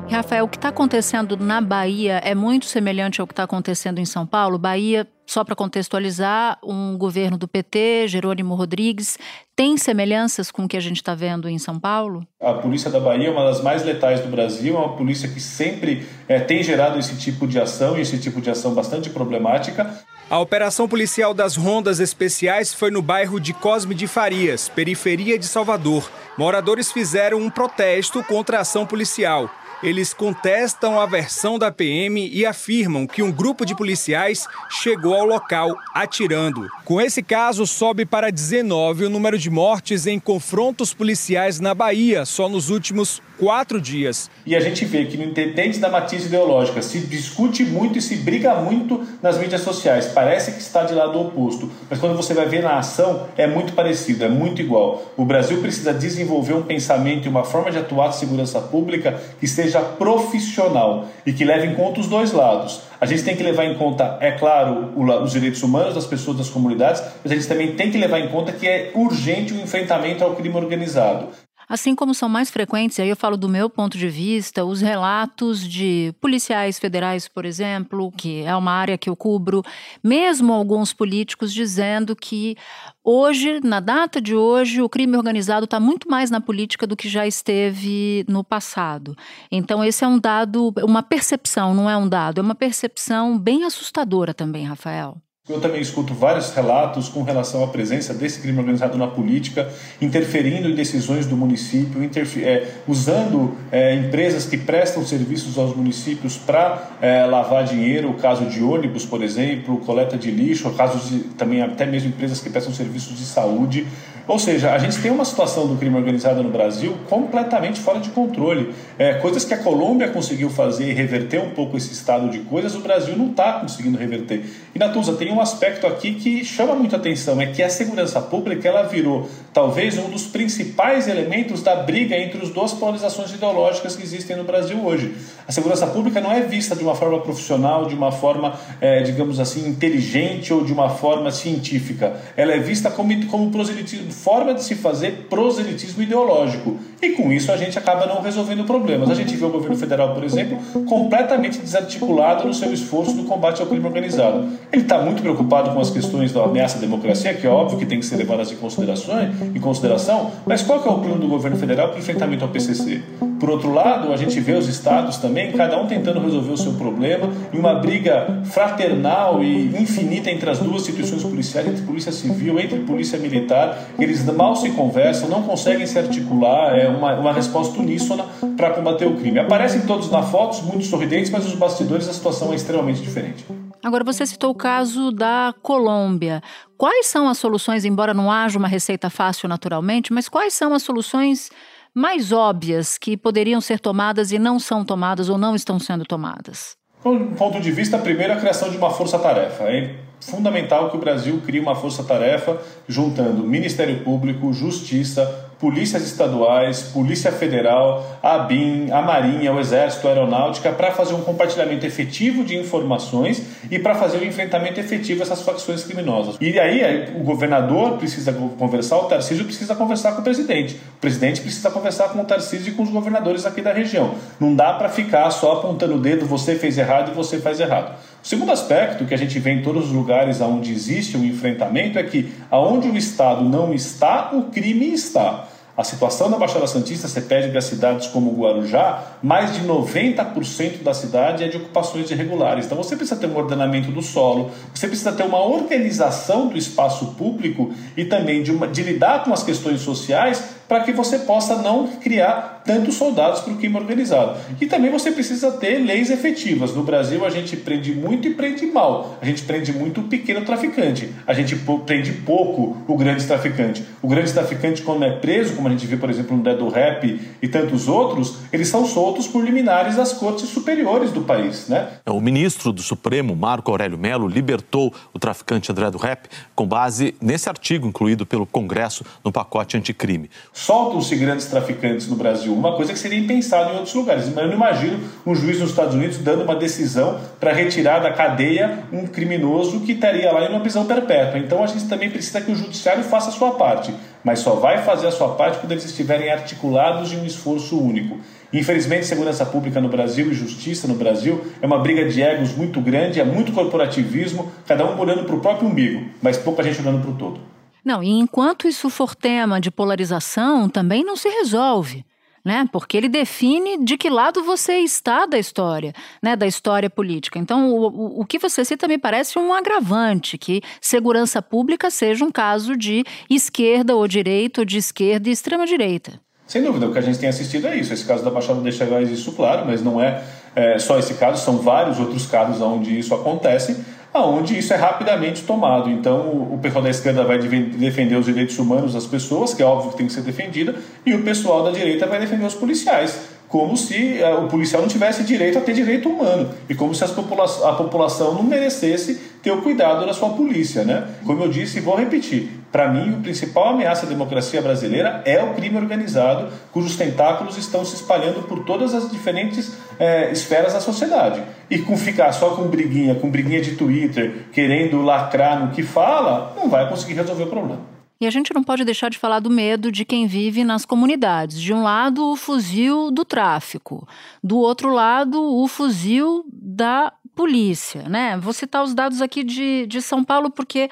Rafael, 0.08 0.46
o 0.46 0.48
que 0.48 0.58
está 0.58 0.70
acontecendo 0.70 1.36
na 1.36 1.60
Bahia 1.60 2.22
é 2.24 2.36
muito 2.36 2.68
semelhante 2.68 3.20
ao 3.20 3.26
que 3.26 3.34
está 3.34 3.44
acontecendo 3.44 3.98
em 3.98 4.06
São 4.06 4.28
Paulo. 4.28 4.60
Bahia, 4.60 5.08
só 5.26 5.44
para 5.44 5.56
contextualizar, 5.56 6.60
um 6.64 7.00
governo 7.00 7.36
do 7.36 7.48
PT, 7.48 8.08
Jerônimo 8.10 8.54
Rodrigues, 8.54 9.18
tem 9.56 9.76
semelhanças 9.76 10.52
com 10.52 10.66
o 10.66 10.68
que 10.68 10.78
a 10.78 10.82
gente 10.82 10.98
está 10.98 11.16
vendo 11.16 11.50
em 11.50 11.58
São 11.58 11.80
Paulo? 11.80 12.28
A 12.40 12.54
polícia 12.54 12.92
da 12.92 13.00
Bahia 13.00 13.28
é 13.28 13.32
uma 13.32 13.46
das 13.46 13.62
mais 13.64 13.84
letais 13.84 14.20
do 14.20 14.28
Brasil, 14.28 14.76
é 14.76 14.80
uma 14.80 14.96
polícia 14.96 15.28
que 15.28 15.40
sempre 15.40 16.08
é, 16.28 16.40
tem 16.40 16.62
gerado 16.62 17.00
esse 17.00 17.18
tipo 17.18 17.48
de 17.48 17.60
ação 17.60 17.98
e 17.98 18.02
esse 18.02 18.20
tipo 18.20 18.40
de 18.40 18.52
ação 18.52 18.76
bastante 18.76 19.10
problemática. 19.10 20.00
A 20.30 20.38
operação 20.38 20.88
policial 20.88 21.34
das 21.34 21.56
rondas 21.56 22.00
especiais 22.00 22.72
foi 22.72 22.92
no 22.92 23.02
bairro 23.02 23.40
de 23.40 23.52
Cosme 23.52 23.96
de 23.96 24.06
Farias, 24.06 24.70
periferia 24.70 25.40
de 25.40 25.48
Salvador. 25.48 26.08
Moradores 26.38 26.92
fizeram 26.92 27.40
um 27.40 27.50
protesto 27.50 28.24
contra 28.24 28.60
a 28.60 28.62
ação 28.62 28.86
policial. 28.86 29.50
Eles 29.82 30.14
contestam 30.14 31.00
a 31.00 31.08
versão 31.08 31.58
da 31.58 31.72
PM 31.72 32.30
e 32.32 32.46
afirmam 32.46 33.08
que 33.08 33.24
um 33.24 33.32
grupo 33.32 33.66
de 33.66 33.76
policiais 33.76 34.46
chegou 34.70 35.16
ao 35.16 35.26
local 35.26 35.76
atirando. 35.96 36.68
Com 36.86 37.02
esse 37.02 37.24
caso, 37.24 37.66
sobe 37.66 38.06
para 38.06 38.32
19 38.32 39.06
o 39.06 39.10
número 39.10 39.38
de 39.38 39.50
mortes 39.50 40.06
em 40.06 40.20
confrontos 40.20 40.94
policiais 40.94 41.60
na 41.60 41.74
Bahia 41.74 42.24
só 42.24 42.48
nos 42.48 42.70
últimos 42.70 43.20
quatro 43.40 43.80
dias. 43.80 44.30
E 44.46 44.56
a 44.56 44.60
gente 44.60 44.84
vê 44.84 45.06
que, 45.06 45.16
independente 45.16 45.80
da 45.80 45.90
matiz 45.90 46.26
ideológica, 46.26 46.82
se 46.82 47.00
discute 47.00 47.64
muito 47.64 47.98
e 47.98 48.02
se 48.02 48.18
briga 48.18 48.56
muito 48.56 49.02
nas 49.22 49.38
mídias 49.38 49.62
sociais. 49.62 50.08
Parece 50.08 50.52
que 50.52 50.60
está 50.60 50.84
de 50.84 50.94
lado 50.94 51.20
oposto. 51.20 51.72
Mas 51.90 52.00
quando 52.00 52.16
você 52.16 52.34
vai 52.34 52.48
ver 52.48 52.62
na 52.62 52.78
ação, 52.78 53.28
é 53.38 53.48
muito 53.48 53.74
parecido, 53.74 54.26
é 54.26 54.30
muito 54.30 54.62
igual. 54.62 55.14
O 55.16 55.24
Brasil 55.24 55.62
precisa 55.62 55.94
desenvolver 55.94 56.54
um 56.54 56.64
pensamento 56.64 57.26
e 57.26 57.30
uma 57.30 57.44
forma 57.44 57.72
de 57.72 57.78
atuar 57.78 58.10
de 58.10 58.18
segurança 58.18 58.60
pública 58.60 59.20
que 59.40 59.48
seja 59.48 59.80
profissional 59.80 61.08
e 61.26 61.32
que 61.32 61.46
leve 61.46 61.68
em 61.68 61.76
conta 61.76 62.02
os 62.02 62.08
dois 62.08 62.34
lados. 62.34 62.82
A 63.00 63.06
gente 63.06 63.24
tem 63.24 63.36
que 63.36 63.44
levar 63.44 63.64
em 63.64 63.76
conta, 63.76 64.18
é 64.20 64.32
claro, 64.32 64.94
os 65.24 65.32
direitos 65.32 65.64
humanos 65.64 65.96
das 65.96 66.06
pessoas 66.06 66.38
das 66.38 66.50
comunidades, 66.50 67.02
mas 67.24 67.32
a 67.32 67.36
gente 67.36 67.48
também 67.48 67.74
tem 67.74 67.90
que 67.90 67.98
levar 67.98 68.20
em 68.20 68.28
conta 68.28 68.52
que 68.52 68.68
é 68.68 68.92
urgente 68.94 69.54
o 69.54 69.62
enfrentamento 69.62 70.22
ao 70.22 70.36
crime 70.36 70.56
organizado. 70.56 71.30
Assim 71.70 71.94
como 71.94 72.16
são 72.16 72.28
mais 72.28 72.50
frequentes, 72.50 73.00
aí 73.00 73.10
eu 73.10 73.16
falo 73.16 73.38
do 73.38 73.48
meu 73.48 73.70
ponto 73.70 73.96
de 73.96 74.10
vista, 74.10 74.66
os 74.66 74.82
relatos 74.82 75.62
de 75.68 76.12
policiais 76.20 76.80
federais, 76.80 77.28
por 77.28 77.46
exemplo, 77.46 78.12
que 78.12 78.42
é 78.42 78.56
uma 78.56 78.72
área 78.72 78.98
que 78.98 79.08
eu 79.08 79.16
cubro, 79.16 79.62
mesmo 80.04 80.52
alguns 80.52 80.94
políticos 80.94 81.54
dizendo 81.54 82.16
que 82.16 82.58
hoje, 83.04 83.60
na 83.64 83.80
data 83.80 84.20
de 84.20 84.36
hoje, 84.36 84.82
o 84.82 84.90
crime 84.90 85.16
organizado 85.16 85.66
está 85.66 85.80
muito 85.80 86.10
mais 86.10 86.32
na 86.32 86.42
política 86.42 86.88
do 86.88 86.98
que 86.98 87.08
já 87.08 87.28
esteve 87.28 88.26
no 88.28 88.44
passado. 88.44 89.16
Então, 89.52 89.84
esse 89.84 90.04
é 90.04 90.08
um 90.08 90.18
dado, 90.18 90.74
uma 90.82 91.04
percepção, 91.04 91.76
não 91.76 91.88
é 91.88 91.96
um 91.96 92.10
dado, 92.10 92.40
é 92.40 92.42
uma 92.42 92.56
percepção 92.56 93.38
bem 93.38 93.64
assustadora 93.64 94.34
também, 94.34 94.66
Rafael. 94.66 95.22
Eu 95.50 95.60
também 95.60 95.82
escuto 95.82 96.14
vários 96.14 96.52
relatos 96.52 97.10
com 97.10 97.24
relação 97.24 97.64
à 97.64 97.68
presença 97.68 98.14
desse 98.14 98.40
crime 98.40 98.60
organizado 98.60 98.96
na 99.00 99.08
política, 99.08 99.68
interferindo 100.00 100.70
em 100.70 100.76
decisões 100.76 101.26
do 101.26 101.36
município, 101.36 102.08
é, 102.44 102.68
usando 102.88 103.58
é, 103.72 103.96
empresas 103.96 104.46
que 104.46 104.60
prestam 104.60 105.04
serviços 105.04 105.58
aos 105.58 105.76
municípios 105.76 106.38
para 106.38 106.92
é, 107.02 107.26
lavar 107.26 107.64
dinheiro, 107.64 108.12
o 108.12 108.14
caso 108.14 108.46
de 108.46 108.62
ônibus, 108.62 109.08
por 109.08 109.24
exemplo, 109.24 109.78
coleta 109.78 110.16
de 110.16 110.30
lixo, 110.30 110.70
casos 110.76 111.10
de 111.10 111.20
também 111.30 111.64
até 111.64 111.84
mesmo 111.84 112.10
empresas 112.10 112.40
que 112.40 112.50
prestam 112.52 112.72
serviços 112.72 113.18
de 113.18 113.26
saúde. 113.26 113.88
Ou 114.30 114.38
seja, 114.38 114.74
a 114.74 114.78
gente 114.78 115.02
tem 115.02 115.10
uma 115.10 115.26
situação 115.26 115.66
do 115.66 115.76
crime 115.76 115.98
organizado 115.98 116.44
no 116.44 116.52
Brasil 116.52 116.96
completamente 117.10 117.80
fora 117.80 118.00
de 118.00 118.12
controle. 118.12 118.76
É, 118.96 119.16
coisas 119.16 119.44
que 119.44 119.56
a 119.56 119.58
Colômbia 119.58 120.08
conseguiu 120.10 120.52
fazer 120.52 120.88
e 120.88 120.94
reverter 120.94 121.42
um 121.42 121.50
pouco 121.50 121.76
esse 121.76 121.92
estado 121.92 122.30
de 122.30 122.38
coisas, 122.42 122.76
o 122.76 122.80
Brasil 122.80 123.18
não 123.18 123.32
está 123.32 123.54
conseguindo 123.54 123.98
reverter. 123.98 124.46
E 124.76 124.78
Natuza, 124.78 125.14
tem 125.14 125.34
um 125.34 125.42
aspecto 125.42 125.88
aqui 125.88 126.14
que 126.14 126.46
chama 126.46 126.76
muita 126.76 126.98
atenção, 126.98 127.42
é 127.42 127.48
que 127.48 127.64
a 127.64 127.70
segurança 127.72 128.22
pública 128.22 128.68
ela 128.68 128.84
virou 128.84 129.28
talvez 129.52 129.98
um 129.98 130.12
dos 130.12 130.28
principais 130.28 131.08
elementos 131.08 131.64
da 131.64 131.78
briga 131.78 132.16
entre 132.16 132.40
as 132.40 132.50
duas 132.52 132.72
polarizações 132.72 133.34
ideológicas 133.34 133.96
que 133.96 134.04
existem 134.04 134.36
no 134.36 134.44
Brasil 134.44 134.78
hoje. 134.86 135.16
A 135.48 135.52
segurança 135.52 135.88
pública 135.88 136.22
não 136.22 136.32
é 136.32 136.42
vista 136.42 136.76
de 136.76 136.84
uma 136.84 136.94
forma 136.94 137.20
profissional, 137.22 137.86
de 137.88 137.96
uma 137.96 138.12
forma, 138.12 138.54
é, 138.80 139.02
digamos 139.02 139.40
assim, 139.40 139.68
inteligente 139.68 140.54
ou 140.54 140.64
de 140.64 140.72
uma 140.72 140.88
forma 140.90 141.32
científica. 141.32 142.16
Ela 142.38 142.54
é 142.54 142.60
vista 142.60 142.92
como, 142.92 143.26
como 143.26 143.50
proselitismo 143.50 144.19
forma 144.24 144.54
de 144.54 144.64
se 144.64 144.76
fazer 144.76 145.28
proselitismo 145.30 146.04
ideológico. 146.04 146.78
E 147.02 147.12
com 147.12 147.32
isso 147.32 147.52
a 147.52 147.58
gente 147.58 147.78
acaba 147.78 148.06
não 148.06 148.22
resolvendo 148.22 148.66
problemas. 148.66 149.10
A 149.10 149.14
gente 149.14 149.36
vê 149.36 149.46
o 149.46 149.50
governo 149.50 149.78
federal, 149.78 150.14
por 150.14 150.24
exemplo, 150.24 150.58
completamente 150.86 151.60
desarticulado 151.60 152.46
no 152.46 152.54
seu 152.54 152.74
esforço 152.74 153.14
do 153.14 153.24
combate 153.24 153.62
ao 153.62 153.68
crime 153.68 153.86
organizado. 153.86 154.50
Ele 154.72 154.82
está 154.82 155.02
muito 155.02 155.22
preocupado 155.22 155.72
com 155.72 155.80
as 155.80 155.90
questões 155.90 156.34
da 156.34 156.44
ameaça 156.44 156.78
à 156.78 156.82
democracia, 156.82 157.34
que 157.34 157.48
é 157.48 157.50
óbvio 157.50 157.80
que 157.80 157.86
tem 157.86 158.00
que 158.00 158.06
ser 158.06 158.18
levadas 158.18 158.52
em 158.52 158.56
consideração, 158.56 159.16
em 159.56 159.60
consideração 159.60 160.10
mas 160.46 160.62
qual 160.62 160.84
é 160.84 160.90
o 160.90 161.00
plano 161.00 161.20
do 161.20 161.28
governo 161.28 161.58
federal 161.58 161.90
para 161.90 161.98
o 161.98 162.00
enfrentamento 162.00 162.44
ao 162.44 162.50
PCC? 162.50 163.02
Por 163.40 163.50
outro 163.50 163.72
lado, 163.72 164.12
a 164.12 164.18
gente 164.18 164.40
vê 164.40 164.54
os 164.54 164.68
estados 164.68 165.18
também, 165.18 165.52
cada 165.54 165.82
um 165.82 165.88
tentando 165.88 166.20
resolver 166.20 166.52
o 166.52 166.58
seu 166.58 166.74
problema, 166.74 167.30
em 167.54 167.58
uma 167.58 167.76
briga 167.76 168.42
fraternal 168.44 169.42
e 169.44 169.68
infinita 169.82 170.30
entre 170.30 170.50
as 170.50 170.60
duas 170.60 170.82
instituições 170.82 171.24
policiais, 171.24 171.68
entre 171.68 171.82
polícia 171.84 172.12
civil, 172.12 172.60
entre 172.60 172.80
polícia 172.80 173.18
militar. 173.18 173.78
Eles 173.98 174.26
mal 174.26 174.56
se 174.56 174.72
conversam, 174.72 175.30
não 175.30 175.44
conseguem 175.44 175.88
se 175.88 175.98
articular, 175.98 176.78
é 176.78 176.90
uma, 176.90 177.16
uma 177.16 177.34
resposta 177.34 177.80
uníssona 177.80 178.26
para 178.58 178.72
combater 178.72 179.08
o 179.08 179.16
crime. 179.16 179.40
Aparecem 179.40 179.82
todos 179.82 180.12
na 180.12 180.22
fotos, 180.22 180.62
muito 180.62 180.86
sorridentes, 180.86 181.32
mas 181.32 181.46
nos 181.46 181.56
bastidores 181.56 182.10
a 182.10 182.14
situação 182.14 182.52
é 182.52 182.56
extremamente 182.56 183.02
diferente. 183.02 183.46
Agora, 183.82 184.04
você 184.04 184.26
citou 184.26 184.52
o 184.52 184.56
caso 184.56 185.12
da 185.12 185.54
Colômbia. 185.62 186.44
Quais 186.78 187.08
são 187.08 187.30
as 187.30 187.38
soluções, 187.38 187.86
embora 187.86 188.14
não 188.14 188.30
haja 188.30 188.60
uma 188.60 188.68
receita 188.68 189.10
fácil 189.10 189.48
naturalmente, 189.48 190.12
mas 190.12 190.28
quais 190.28 190.54
são 190.54 190.74
as 190.74 190.84
soluções 190.84 191.50
mais 191.94 192.32
óbvias 192.32 192.98
que 192.98 193.18
poderiam 193.18 193.60
ser 193.62 193.80
tomadas 193.80 194.32
e 194.32 194.40
não 194.40 194.60
são 194.60 194.84
tomadas 194.86 195.30
ou 195.30 195.38
não 195.38 195.56
estão 195.56 195.80
sendo 195.80 196.06
tomadas? 196.06 196.78
Do 197.04 197.36
ponto 197.38 197.60
de 197.62 197.72
vista, 197.72 197.98
primeiro, 197.98 198.34
a 198.34 198.36
criação 198.36 198.70
de 198.70 198.78
uma 198.78 198.90
força-tarefa. 198.90 199.64
É 199.64 199.96
fundamental 200.20 200.90
que 200.90 200.98
o 200.98 201.00
Brasil 201.00 201.42
crie 201.46 201.60
uma 201.60 201.76
força-tarefa 201.76 202.62
juntando 202.88 203.44
Ministério 203.44 204.04
Público, 204.04 204.52
Justiça, 204.52 205.49
polícias 205.60 206.04
estaduais, 206.04 206.82
Polícia 206.82 207.32
Federal, 207.32 208.18
a 208.24 208.36
ABIN, 208.36 208.90
a 208.92 209.02
Marinha, 209.02 209.52
o 209.52 209.60
Exército, 209.60 210.08
a 210.08 210.12
Aeronáutica, 210.12 210.72
para 210.72 210.92
fazer 210.92 211.14
um 211.14 211.22
compartilhamento 211.22 211.86
efetivo 211.86 212.44
de 212.44 212.58
informações 212.58 213.42
e 213.70 213.78
para 213.78 213.94
fazer 213.96 214.18
o 214.18 214.22
um 214.22 214.24
enfrentamento 214.24 214.80
efetivo 214.80 215.20
dessas 215.20 215.42
facções 215.42 215.84
criminosas. 215.84 216.38
E 216.40 216.58
aí 216.58 217.14
o 217.16 217.24
governador 217.24 217.98
precisa 217.98 218.32
conversar, 218.32 218.98
o 218.98 219.04
Tarcísio 219.04 219.44
precisa 219.44 219.76
conversar 219.76 220.14
com 220.14 220.22
o 220.22 220.24
presidente, 220.24 220.76
o 220.76 221.02
presidente 221.02 221.42
precisa 221.42 221.70
conversar 221.70 222.10
com 222.10 222.22
o 222.22 222.26
Tarcísio 222.26 222.72
e 222.72 222.76
com 222.76 222.84
os 222.84 222.90
governadores 222.90 223.46
aqui 223.46 223.62
da 223.62 223.74
região. 223.74 224.16
Não 224.40 224.56
dá 224.56 224.74
para 224.74 224.88
ficar 224.88 225.30
só 225.32 225.54
apontando 225.54 225.96
o 225.96 226.00
dedo, 226.00 226.26
você 226.26 226.56
fez 226.56 226.78
errado 226.78 227.12
e 227.12 227.14
você 227.14 227.38
faz 227.38 227.60
errado. 227.60 227.98
O 228.24 228.28
segundo 228.28 228.52
aspecto 228.52 229.06
que 229.06 229.14
a 229.14 229.18
gente 229.18 229.40
vê 229.40 229.52
em 229.52 229.62
todos 229.62 229.88
os 229.88 229.92
lugares 229.92 230.42
onde 230.42 230.72
existe 230.72 231.18
um 231.18 231.24
enfrentamento 231.24 231.98
é 231.98 232.04
que 232.04 232.32
aonde 232.50 232.88
o 232.88 232.98
Estado 232.98 233.44
não 233.44 233.74
está, 233.74 234.32
o 234.34 234.44
crime 234.44 234.94
está. 234.94 235.49
A 235.80 235.84
situação 235.86 236.30
da 236.30 236.38
Baixada 236.38 236.68
Santista, 236.68 237.08
você 237.08 237.22
pede 237.22 237.48
para 237.48 237.62
cidades 237.62 238.08
como 238.08 238.34
Guarujá, 238.34 239.02
mais 239.24 239.54
de 239.54 239.62
90% 239.66 240.84
da 240.84 240.94
cidade 240.94 241.46
é 241.46 241.48
de 241.48 241.56
ocupações 241.56 242.12
irregulares. 242.12 242.66
Então 242.66 242.78
você 242.78 242.98
precisa 242.98 243.18
ter 243.18 243.28
um 243.28 243.38
ordenamento 243.38 243.90
do 243.90 244.02
solo, 244.02 244.52
você 244.76 244.90
precisa 244.90 245.14
ter 245.14 245.24
uma 245.24 245.42
organização 245.42 246.50
do 246.50 246.58
espaço 246.58 247.16
público 247.18 247.74
e 247.96 248.04
também 248.04 248.44
de, 248.44 248.52
uma, 248.52 248.68
de 248.68 248.84
lidar 248.84 249.24
com 249.24 249.32
as 249.32 249.42
questões 249.42 249.80
sociais 249.80 250.59
para 250.70 250.84
que 250.84 250.92
você 250.92 251.18
possa 251.18 251.56
não 251.64 251.88
criar 251.88 252.62
tantos 252.64 252.94
soldados 252.94 253.42
para 253.42 253.54
o 253.54 253.58
crime 253.58 253.76
organizado. 253.76 254.40
E 254.62 254.68
também 254.68 254.92
você 254.92 255.12
precisa 255.12 255.52
ter 255.54 255.80
leis 255.80 256.12
efetivas. 256.12 256.76
No 256.76 256.84
Brasil, 256.84 257.26
a 257.26 257.30
gente 257.32 257.58
prende 257.58 257.92
muito 257.92 258.28
e 258.28 258.36
prende 258.36 258.68
mal. 258.68 259.18
A 259.20 259.26
gente 259.26 259.42
prende 259.42 259.74
muito 259.74 260.02
o 260.02 260.04
pequeno 260.04 260.46
traficante. 260.46 261.12
A 261.26 261.34
gente 261.34 261.56
prende 261.88 262.12
pouco 262.12 262.78
o 262.88 262.96
grande 262.96 263.26
traficante. 263.26 263.84
O 264.00 264.08
grande 264.08 264.32
traficante, 264.32 264.84
quando 264.84 265.04
é 265.04 265.18
preso, 265.18 265.56
como 265.56 265.68
a 265.68 265.72
gente 265.72 265.88
vê, 265.88 265.98
por 265.98 266.08
exemplo, 266.08 266.38
no 266.38 266.44
Dedo 266.44 266.70
Rap 266.70 267.20
e 267.42 267.48
tantos 267.48 267.88
outros, 267.88 268.38
eles 268.54 268.68
são 268.68 268.86
soltos 268.86 269.28
por 269.28 269.44
liminares 269.44 269.96
das 269.96 270.14
cortes 270.14 270.50
superiores 270.50 271.12
do 271.12 271.22
país. 271.22 271.68
Né? 271.68 271.88
O 272.06 272.22
ministro 272.22 272.72
do 272.72 272.84
Supremo, 272.84 273.36
Marco 273.36 273.72
Aurélio 273.72 273.98
Melo, 273.98 274.28
libertou 274.28 274.94
o 275.12 275.18
traficante 275.18 275.72
André 275.72 275.90
do 275.90 275.98
Rap 275.98 276.28
com 276.54 276.68
base 276.68 277.16
nesse 277.20 277.50
artigo 277.50 277.88
incluído 277.88 278.28
pelo 278.28 278.46
Congresso 278.46 279.04
no 279.24 279.32
pacote 279.32 279.76
anticrime 279.76 280.30
soltam-se 280.60 281.16
grandes 281.16 281.46
traficantes 281.46 282.06
no 282.08 282.18
Brasil, 282.18 282.54
uma 282.54 282.76
coisa 282.76 282.92
que 282.92 283.00
seria 283.00 283.18
impensada 283.18 283.72
em 283.72 283.76
outros 283.76 283.94
lugares. 283.94 284.26
Mas 284.26 284.40
eu 284.40 284.48
não 284.48 284.56
imagino 284.56 285.00
um 285.26 285.34
juiz 285.34 285.58
nos 285.58 285.70
Estados 285.70 285.96
Unidos 285.96 286.18
dando 286.18 286.44
uma 286.44 286.56
decisão 286.56 287.18
para 287.40 287.54
retirar 287.54 288.00
da 288.00 288.12
cadeia 288.12 288.80
um 288.92 289.08
criminoso 289.08 289.80
que 289.80 289.94
estaria 289.94 290.30
lá 290.30 290.44
em 290.44 290.50
uma 290.50 290.60
prisão 290.60 290.86
perpétua. 290.86 291.40
Então 291.40 291.64
a 291.64 291.68
gente 291.68 291.86
também 291.88 292.10
precisa 292.10 292.42
que 292.42 292.52
o 292.52 292.56
judiciário 292.56 293.06
faça 293.06 293.30
a 293.30 293.32
sua 293.32 293.52
parte, 293.52 293.94
mas 294.22 294.40
só 294.40 294.56
vai 294.56 294.84
fazer 294.84 295.08
a 295.08 295.12
sua 295.12 295.30
parte 295.30 295.60
quando 295.60 295.72
eles 295.72 295.86
estiverem 295.86 296.30
articulados 296.30 297.14
em 297.14 297.22
um 297.22 297.26
esforço 297.26 297.82
único. 297.82 298.18
Infelizmente, 298.52 299.06
segurança 299.06 299.46
pública 299.46 299.80
no 299.80 299.88
Brasil 299.88 300.30
e 300.30 300.34
justiça 300.34 300.90
no 300.90 300.96
Brasil 300.96 301.42
é 301.62 301.66
uma 301.66 301.80
briga 301.80 302.10
de 302.10 302.22
egos 302.22 302.54
muito 302.54 302.82
grande, 302.82 303.22
é 303.22 303.24
muito 303.24 303.54
corporativismo, 303.54 304.52
cada 304.68 304.86
um 304.86 305.00
olhando 305.00 305.24
para 305.24 305.36
o 305.36 305.40
próprio 305.40 305.70
umbigo, 305.70 306.04
mas 306.22 306.38
pouca 306.38 306.62
gente 306.64 306.82
olhando 306.82 307.02
para 307.02 307.12
o 307.12 307.14
todo. 307.14 307.59
Não, 307.84 308.04
e 308.04 308.10
enquanto 308.10 308.68
isso 308.68 308.90
for 308.90 309.16
tema 309.16 309.60
de 309.60 309.72
polarização, 309.72 310.70
também 310.70 311.04
não 311.04 311.16
se 311.16 311.30
resolve. 311.30 312.06
Né? 312.44 312.66
Porque 312.72 312.96
ele 312.96 313.10
define 313.10 313.84
de 313.84 313.98
que 313.98 314.10
lado 314.10 314.42
você 314.44 314.80
está 314.80 315.26
da 315.26 315.38
história, 315.38 315.94
né? 316.24 316.38
Da 316.38 316.48
história 316.48 316.90
política. 316.90 317.38
Então, 317.38 317.70
o, 317.70 318.22
o, 318.22 318.26
que 318.26 318.40
você 318.40 318.64
cita 318.64 318.88
me 318.88 318.98
parece 318.98 319.38
um 319.38 319.54
agravante 319.54 320.38
que 320.38 320.62
segurança 320.80 321.42
pública 321.42 321.92
seja 321.92 322.24
um 322.24 322.32
caso 322.32 322.78
de 322.78 323.04
esquerda 323.30 323.94
ou 323.94 324.08
direita, 324.08 324.62
ou 324.62 324.66
de 324.66 324.78
esquerda 324.78 325.28
e 325.28 325.34
extrema 325.34 325.66
direita. 325.66 326.20
Sem 326.50 326.64
dúvida, 326.64 326.88
o 326.88 326.92
que 326.92 326.98
a 326.98 327.02
gente 327.02 327.20
tem 327.20 327.30
assistido 327.30 327.68
é 327.68 327.78
isso. 327.78 327.94
Esse 327.94 328.06
caso 328.06 328.24
da 328.24 328.32
Baixada 328.32 328.60
deixa 328.62 328.84
isso 329.04 329.34
claro, 329.34 329.68
mas 329.68 329.84
não 329.84 330.02
é, 330.02 330.24
é 330.56 330.80
só 330.80 330.98
esse 330.98 331.14
caso, 331.14 331.46
são 331.46 331.58
vários 331.60 332.00
outros 332.00 332.26
casos 332.26 332.60
onde 332.60 332.98
isso 332.98 333.14
acontece. 333.14 333.86
Aonde 334.14 334.58
isso 334.58 334.74
é 334.74 334.76
rapidamente 334.76 335.44
tomado. 335.44 335.90
Então, 335.90 336.30
o 336.52 336.60
pessoal 336.62 336.84
da 336.84 336.90
esquerda 336.90 337.24
vai 337.24 337.38
defender 337.38 338.16
os 338.16 338.26
direitos 338.26 338.58
humanos 338.58 338.94
das 338.94 339.06
pessoas, 339.06 339.54
que 339.54 339.62
é 339.62 339.66
óbvio 339.66 339.92
que 339.92 339.98
tem 339.98 340.08
que 340.08 340.14
ser 340.14 340.22
defendida, 340.22 340.76
e 341.06 341.14
o 341.14 341.24
pessoal 341.24 341.64
da 341.64 341.72
direita 341.72 342.06
vai 342.08 342.20
defender 342.20 342.46
os 342.46 342.56
policiais 342.56 343.39
como 343.50 343.76
se 343.76 344.22
uh, 344.22 344.46
o 344.46 344.48
policial 344.48 344.82
não 344.82 344.88
tivesse 344.88 345.24
direito 345.24 345.58
a 345.58 345.62
ter 345.62 345.74
direito 345.74 346.08
humano 346.08 346.52
e 346.70 346.76
como 346.76 346.94
se 346.94 347.06
popula 347.10 347.46
a 347.68 347.74
população 347.74 348.36
não 348.36 348.44
merecesse 348.44 349.16
ter 349.42 349.52
o 349.52 349.62
cuidado 349.62 350.06
da 350.06 350.14
sua 350.14 350.30
polícia, 350.30 350.84
né? 350.84 351.08
Como 351.26 351.44
eu 351.44 351.50
disse 351.50 351.80
e 351.80 351.82
vou 351.82 351.96
repetir, 351.96 352.50
para 352.72 352.88
mim 352.88 353.16
o 353.16 353.22
principal 353.22 353.70
ameaça 353.70 354.06
à 354.06 354.10
democracia 354.10 354.62
brasileira 354.62 355.24
é 355.26 355.42
o 355.42 355.54
crime 355.56 355.78
organizado, 355.78 356.50
cujos 356.72 356.96
tentáculos 356.96 357.58
estão 357.58 357.84
se 357.84 357.96
espalhando 357.96 358.48
por 358.48 358.64
todas 358.64 358.94
as 358.94 359.10
diferentes 359.10 359.74
é, 359.98 360.32
esferas 360.32 360.74
da 360.74 360.80
sociedade. 360.80 361.42
E 361.70 361.80
com 361.80 361.98
ficar 361.98 362.32
só 362.32 362.52
com 362.52 362.68
briguinha, 362.68 363.16
com 363.16 363.30
briguinha 363.30 363.62
de 363.62 363.76
Twitter, 363.76 364.46
querendo 364.52 365.02
lacrar 365.02 365.60
no 365.60 365.72
que 365.72 365.82
fala, 365.82 366.54
não 366.56 366.70
vai 366.70 366.88
conseguir 366.88 367.14
resolver 367.14 367.44
o 367.44 367.48
problema. 367.48 367.99
E 368.22 368.28
a 368.28 368.30
gente 368.30 368.54
não 368.54 368.64
pode 368.64 368.84
deixar 368.84 369.10
de 369.10 369.18
falar 369.18 369.40
do 369.40 369.50
medo 369.50 369.92
de 369.92 370.04
quem 370.04 370.28
vive 370.28 370.64
nas 370.64 370.84
comunidades. 370.86 371.62
De 371.62 371.74
um 371.74 371.84
lado, 371.84 372.26
o 372.32 372.36
fuzil 372.36 373.10
do 373.12 373.24
tráfico, 373.24 374.08
do 374.44 374.58
outro 374.58 374.90
lado, 374.90 375.42
o 375.42 375.68
fuzil 375.68 376.46
da 376.52 377.14
polícia. 377.34 378.04
Né? 378.10 378.38
Vou 378.38 378.52
citar 378.52 378.84
os 378.84 378.94
dados 378.94 379.22
aqui 379.22 379.44
de, 379.44 379.88
de 379.88 380.02
São 380.02 380.24
Paulo, 380.24 380.50
porque 380.50 380.90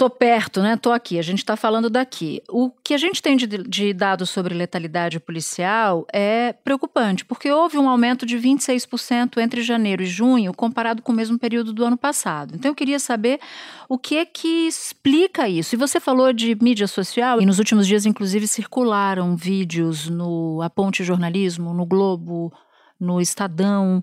Tô 0.00 0.08
perto, 0.08 0.62
né? 0.62 0.78
Tô 0.78 0.92
aqui. 0.92 1.18
A 1.18 1.22
gente 1.22 1.40
está 1.40 1.56
falando 1.56 1.90
daqui. 1.90 2.42
O 2.48 2.70
que 2.70 2.94
a 2.94 2.96
gente 2.96 3.20
tem 3.20 3.36
de, 3.36 3.46
de, 3.46 3.92
dados 3.92 4.30
sobre 4.30 4.54
letalidade 4.54 5.20
policial 5.20 6.06
é 6.10 6.54
preocupante, 6.54 7.22
porque 7.22 7.52
houve 7.52 7.76
um 7.76 7.86
aumento 7.86 8.24
de 8.24 8.38
26% 8.38 9.36
entre 9.36 9.60
janeiro 9.60 10.02
e 10.02 10.06
junho, 10.06 10.54
comparado 10.54 11.02
com 11.02 11.12
o 11.12 11.14
mesmo 11.14 11.38
período 11.38 11.74
do 11.74 11.84
ano 11.84 11.98
passado. 11.98 12.54
Então, 12.54 12.70
eu 12.70 12.74
queria 12.74 12.98
saber 12.98 13.40
o 13.90 13.98
que 13.98 14.16
é 14.16 14.24
que 14.24 14.66
explica 14.66 15.46
isso. 15.46 15.74
E 15.74 15.76
você 15.76 16.00
falou 16.00 16.32
de 16.32 16.56
mídia 16.62 16.86
social, 16.86 17.38
e 17.38 17.44
nos 17.44 17.58
últimos 17.58 17.86
dias, 17.86 18.06
inclusive, 18.06 18.48
circularam 18.48 19.36
vídeos 19.36 20.08
no 20.08 20.62
A 20.62 20.70
Ponte 20.70 21.04
Jornalismo, 21.04 21.74
no 21.74 21.84
Globo, 21.84 22.50
no 22.98 23.20
Estadão 23.20 24.02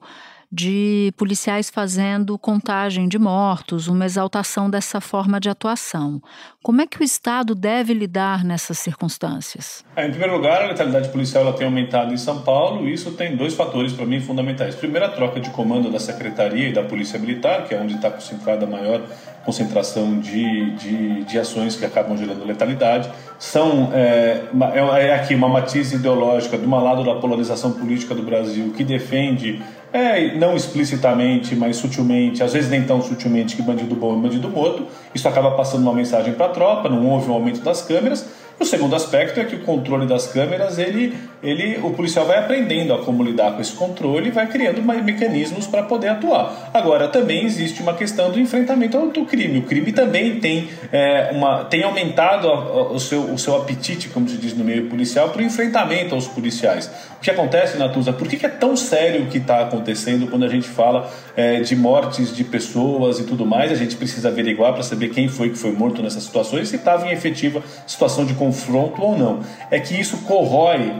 de 0.51 1.13
policiais 1.17 1.69
fazendo 1.69 2.37
contagem 2.37 3.07
de 3.07 3.19
mortos, 3.19 3.87
uma 3.87 4.05
exaltação 4.05 4.69
dessa 4.69 5.01
forma 5.01 5.39
de 5.39 5.49
atuação. 5.49 6.21
Como 6.63 6.81
é 6.81 6.87
que 6.87 7.01
o 7.01 7.03
Estado 7.03 7.53
deve 7.53 7.93
lidar 7.93 8.45
nessas 8.45 8.79
circunstâncias? 8.79 9.83
É, 9.95 10.07
em 10.07 10.09
primeiro 10.09 10.35
lugar, 10.35 10.61
a 10.63 10.67
letalidade 10.67 11.09
policial 11.09 11.43
ela 11.43 11.53
tem 11.53 11.67
aumentado 11.67 12.13
em 12.13 12.17
São 12.17 12.41
Paulo 12.41 12.87
e 12.87 12.93
isso 12.93 13.11
tem 13.11 13.35
dois 13.35 13.53
fatores 13.53 13.91
para 13.91 14.05
mim 14.05 14.21
fundamentais. 14.21 14.75
Primeiro, 14.75 15.05
a 15.05 15.09
troca 15.09 15.39
de 15.39 15.49
comando 15.49 15.91
da 15.91 15.99
Secretaria 15.99 16.69
e 16.69 16.73
da 16.73 16.83
Polícia 16.83 17.19
Militar, 17.19 17.67
que 17.67 17.75
é 17.75 17.79
onde 17.79 17.95
está 17.95 18.09
concentrada 18.09 18.65
a 18.65 18.69
maior 18.69 19.01
concentração 19.47 20.19
de, 20.19 20.71
de, 20.71 21.23
de, 21.23 21.39
ações 21.39 21.77
que 21.77 21.85
acabam 21.85 22.17
gerando 22.17 22.45
letalidade. 22.45 23.09
São, 23.39 23.91
é, 23.93 24.43
é, 24.73 25.07
é 25.07 25.15
aqui 25.15 25.33
uma 25.33 25.47
matiz 25.47 25.93
ideológica, 25.93 26.57
de 26.57 26.65
um 26.65 26.83
lado 26.83 27.01
da 27.05 27.15
polarização 27.15 27.71
política 27.71 28.13
do 28.13 28.23
Brasil, 28.23 28.73
que 28.75 28.83
defende 28.83 29.61
é, 29.93 30.35
não 30.35 30.55
explicitamente, 30.55 31.55
mas 31.55 31.77
sutilmente, 31.77 32.43
às 32.43 32.53
vezes 32.53 32.69
nem 32.69 32.83
tão 32.83 33.01
sutilmente, 33.01 33.55
que 33.55 33.61
bandido 33.61 33.95
bom 33.95 34.17
é 34.17 34.21
bandido 34.21 34.49
morto. 34.49 34.85
Isso 35.13 35.27
acaba 35.27 35.51
passando 35.51 35.83
uma 35.83 35.93
mensagem 35.93 36.33
para 36.33 36.47
a 36.47 36.49
tropa, 36.49 36.89
não 36.89 37.05
houve 37.07 37.29
um 37.29 37.33
aumento 37.33 37.61
das 37.61 37.81
câmeras. 37.81 38.27
O 38.59 38.65
segundo 38.65 38.95
aspecto 38.95 39.39
é 39.39 39.45
que 39.45 39.55
o 39.55 39.59
controle 39.59 40.07
das 40.07 40.27
câmeras, 40.27 40.79
ele, 40.79 41.15
ele, 41.43 41.77
o 41.83 41.91
policial 41.91 42.25
vai 42.25 42.39
aprendendo 42.39 42.91
a 42.91 43.03
como 43.03 43.21
lidar 43.21 43.51
com 43.51 43.61
esse 43.61 43.73
controle 43.73 44.29
e 44.29 44.31
vai 44.31 44.47
criando 44.47 44.81
mecanismos 44.81 45.67
para 45.67 45.83
poder 45.83 46.07
atuar. 46.07 46.71
Agora, 46.73 47.07
também 47.07 47.45
existe 47.45 47.83
uma 47.83 47.93
questão 47.93 48.31
do 48.31 48.39
enfrentamento 48.39 48.97
ao 48.97 49.09
crime. 49.25 49.59
O 49.59 49.61
crime 49.61 49.91
também 49.91 50.39
tem, 50.39 50.69
é, 50.91 51.29
uma, 51.33 51.65
tem 51.65 51.83
aumentado 51.83 52.49
a, 52.49 52.55
a, 52.55 52.91
o, 52.91 52.99
seu, 52.99 53.31
o 53.31 53.37
seu 53.37 53.55
apetite, 53.55 54.09
como 54.09 54.27
se 54.27 54.37
diz 54.37 54.57
no 54.57 54.63
meio 54.63 54.89
policial, 54.89 55.29
para 55.29 55.43
o 55.43 55.45
enfrentamento 55.45 56.15
aos 56.15 56.27
policiais. 56.27 56.89
O 57.17 57.19
que 57.19 57.29
acontece, 57.29 57.77
Natuza? 57.77 58.11
Por 58.11 58.27
que, 58.27 58.37
que 58.37 58.45
é 58.47 58.49
tão 58.49 58.75
sério 58.75 59.23
o 59.23 59.27
que 59.27 59.37
está 59.37 59.61
acontecendo 59.61 60.27
quando 60.27 60.45
a 60.45 60.49
gente 60.49 60.67
fala 60.67 61.11
é, 61.35 61.59
de 61.59 61.75
mortes 61.75 62.35
de 62.35 62.43
pessoas 62.43 63.19
e 63.19 63.23
tudo 63.23 63.45
mais? 63.45 63.71
A 63.71 63.75
gente 63.75 63.95
precisa 63.95 64.29
averiguar 64.29 64.73
para 64.73 64.81
saber 64.81 65.09
quem 65.09 65.27
foi 65.27 65.51
que 65.51 65.57
foi 65.57 65.71
morto 65.71 66.01
nessas 66.01 66.23
situações 66.23 66.67
e 66.67 66.71
se 66.71 66.75
estava 66.77 67.07
em 67.07 67.11
efetiva 67.11 67.61
situação 67.85 68.25
de 68.25 68.33
confronto 68.47 69.01
ou 69.01 69.17
não. 69.17 69.41
É 69.69 69.79
que 69.79 69.99
isso 69.99 70.17
corrói, 70.19 70.93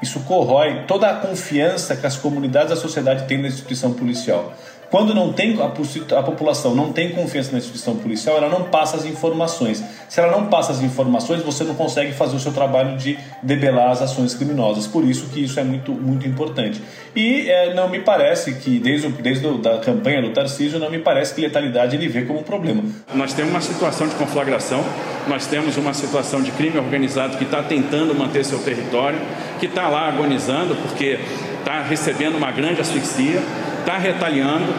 isso 0.00 0.20
corrói 0.20 0.84
toda 0.86 1.08
a 1.08 1.14
confiança 1.14 1.96
que 1.96 2.06
as 2.06 2.16
comunidades 2.16 2.70
da 2.70 2.76
sociedade 2.76 3.26
têm 3.26 3.38
na 3.38 3.48
instituição 3.48 3.92
policial. 3.92 4.52
Quando 4.92 5.14
não 5.14 5.32
tem 5.32 5.58
a, 5.58 5.64
a, 5.64 6.22
população 6.22 6.74
não 6.74 6.92
tem 6.92 7.12
confiança 7.12 7.50
na 7.50 7.56
instituição 7.56 7.96
policial, 7.96 8.36
ela 8.36 8.50
não 8.50 8.64
passa 8.64 8.98
as 8.98 9.06
informações. 9.06 9.82
Se 10.06 10.20
ela 10.20 10.30
não 10.30 10.48
passa 10.48 10.70
as 10.70 10.82
informações, 10.82 11.42
você 11.42 11.64
não 11.64 11.74
consegue 11.74 12.12
fazer 12.12 12.36
o 12.36 12.38
seu 12.38 12.52
trabalho 12.52 12.98
de 12.98 13.18
debelar 13.42 13.90
as 13.90 14.02
ações 14.02 14.34
criminosas. 14.34 14.86
Por 14.86 15.02
isso 15.02 15.30
que 15.30 15.42
isso 15.42 15.58
é 15.58 15.64
muito, 15.64 15.92
muito 15.92 16.28
importante. 16.28 16.82
E 17.16 17.50
é, 17.50 17.72
não 17.72 17.88
me 17.88 18.00
parece 18.00 18.52
que, 18.56 18.78
desde, 18.78 19.08
desde 19.08 19.46
a 19.66 19.78
campanha 19.78 20.20
do 20.20 20.28
Tarcísio, 20.28 20.78
não 20.78 20.90
me 20.90 20.98
parece 20.98 21.34
que 21.34 21.40
letalidade 21.40 21.96
ele 21.96 22.06
vê 22.06 22.26
como 22.26 22.40
um 22.40 22.42
problema. 22.42 22.82
Nós 23.14 23.32
temos 23.32 23.50
uma 23.50 23.62
situação 23.62 24.06
de 24.06 24.14
conflagração, 24.16 24.84
nós 25.28 25.46
temos 25.46 25.76
uma 25.76 25.94
situação 25.94 26.42
de 26.42 26.50
crime 26.52 26.78
organizado 26.78 27.36
que 27.36 27.44
está 27.44 27.62
tentando 27.62 28.14
manter 28.14 28.44
seu 28.44 28.58
território, 28.58 29.18
que 29.60 29.66
está 29.66 29.88
lá 29.88 30.08
agonizando 30.08 30.74
porque 30.76 31.18
está 31.58 31.82
recebendo 31.82 32.36
uma 32.36 32.50
grande 32.50 32.80
asfixia 32.80 33.40
está 33.82 33.98
retaliando 33.98 34.72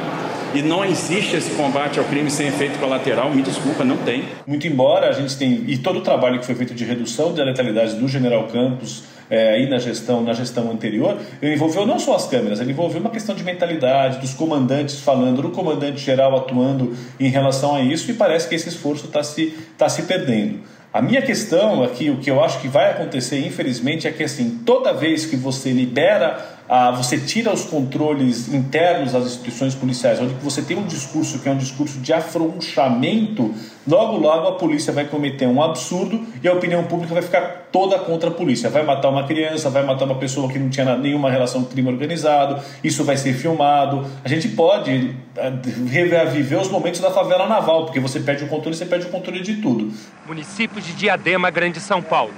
e 0.54 0.62
não 0.62 0.86
existe 0.86 1.36
esse 1.36 1.52
combate 1.56 2.00
ao 2.00 2.06
crime 2.06 2.30
sem 2.30 2.48
efeito 2.48 2.80
colateral, 2.80 3.32
me 3.32 3.42
desculpa, 3.42 3.84
não 3.84 3.98
tem. 3.98 4.26
Muito 4.46 4.68
embora 4.68 5.10
a 5.10 5.12
gente 5.12 5.36
tenha, 5.36 5.62
e 5.68 5.78
todo 5.78 6.00
o 6.00 6.02
trabalho 6.02 6.40
que 6.40 6.46
foi 6.46 6.56
feito 6.56 6.74
de 6.74 6.86
redução 6.86 7.34
da 7.34 7.44
letalidade 7.44 7.96
do 7.96 8.08
General 8.08 8.44
Campos 8.48 9.04
é, 9.34 9.56
aí 9.56 9.68
na 9.68 9.80
gestão, 9.80 10.22
na 10.22 10.32
gestão 10.32 10.72
anterior, 10.72 11.18
ele 11.42 11.56
envolveu 11.56 11.88
não 11.88 11.98
só 11.98 12.16
as 12.16 12.28
câmeras, 12.28 12.62
ele 12.62 12.72
envolveu 12.72 13.02
uma 13.02 13.10
questão 13.10 13.34
de 13.34 13.44
mentalidade, 13.44 14.20
dos 14.20 14.36
comandantes 14.36 15.00
falando, 15.00 15.42
do 15.42 15.50
comandante 15.50 16.00
geral 16.00 16.38
atuando 16.38 16.96
em 17.20 17.30
relação 17.30 17.74
a 17.74 17.82
isso, 17.82 18.12
e 18.12 18.14
parece 18.14 18.48
que 18.48 18.54
esse 18.54 18.70
esforço 18.70 19.08
está 19.08 19.24
se, 19.24 19.58
tá 19.76 19.90
se 19.90 20.04
perdendo. 20.04 20.60
A 20.94 21.02
minha 21.02 21.24
questão 21.24 21.84
aqui, 21.84 22.12
o 22.12 22.18
que 22.18 22.30
eu 22.30 22.44
acho 22.44 22.62
que 22.62 22.68
vai 22.68 22.92
acontecer, 22.92 23.44
infelizmente, 23.44 24.08
é 24.08 24.12
que 24.12 24.24
assim, 24.24 24.62
toda 24.64 24.94
vez 24.94 25.26
que 25.26 25.36
você 25.36 25.72
libera 25.72 26.38
ah, 26.68 26.92
você 26.92 27.18
tira 27.18 27.52
os 27.52 27.66
controles 27.66 28.54
internos 28.54 29.12
das 29.12 29.26
instituições 29.26 29.76
policiais, 29.76 30.20
onde 30.22 30.34
você 30.36 30.62
tem 30.62 30.78
um 30.78 30.86
discurso 30.86 31.40
que 31.40 31.50
é 31.50 31.52
um 31.52 31.58
discurso 31.58 32.00
de 32.00 32.14
afrouxamento, 32.14 33.54
logo 33.86 34.18
logo 34.18 34.48
a 34.48 34.54
polícia 34.54 34.94
vai 34.94 35.06
cometer 35.06 35.46
um 35.46 35.62
absurdo 35.62 36.26
e 36.42 36.48
a 36.48 36.54
opinião 36.54 36.86
pública 36.86 37.14
vai 37.14 37.22
ficar 37.22 37.68
toda 37.72 38.00
contra 38.00 38.30
a 38.30 38.34
polícia. 38.34 38.70
Vai 38.70 38.84
matar 38.84 39.10
uma 39.10 39.26
criança, 39.26 39.70
vai 39.70 39.84
matar 39.84 40.06
uma 40.06 40.16
pessoa 40.16 40.50
que 40.50 40.58
não 40.58 40.70
tinha 40.70 40.98
nenhuma 40.98 41.30
relação 41.30 41.64
com 41.64 41.70
crime 41.70 41.90
organizado, 41.90 42.64
isso 42.82 43.04
vai 43.04 43.18
ser 43.18 43.34
filmado. 43.34 44.08
A 44.24 44.30
gente 44.30 44.48
pode 44.48 45.16
ah, 45.38 45.52
reviver 45.90 46.62
os 46.62 46.70
momentos 46.70 47.02
da 47.02 47.12
favela 47.12 47.46
naval, 47.46 47.86
porque 47.86 48.00
você 48.00 48.22
perde 48.22 48.46
o 48.46 48.48
controle, 48.48 48.76
você 48.76 48.86
perde 48.86 49.08
o 49.08 49.10
controle 49.10 49.42
de 49.42 49.58
tudo. 49.58 49.92
Município 50.26 50.82
de 50.82 50.94
Diadema, 50.94 51.50
Grande 51.50 51.82
São 51.82 52.02
Paulo. 52.02 52.34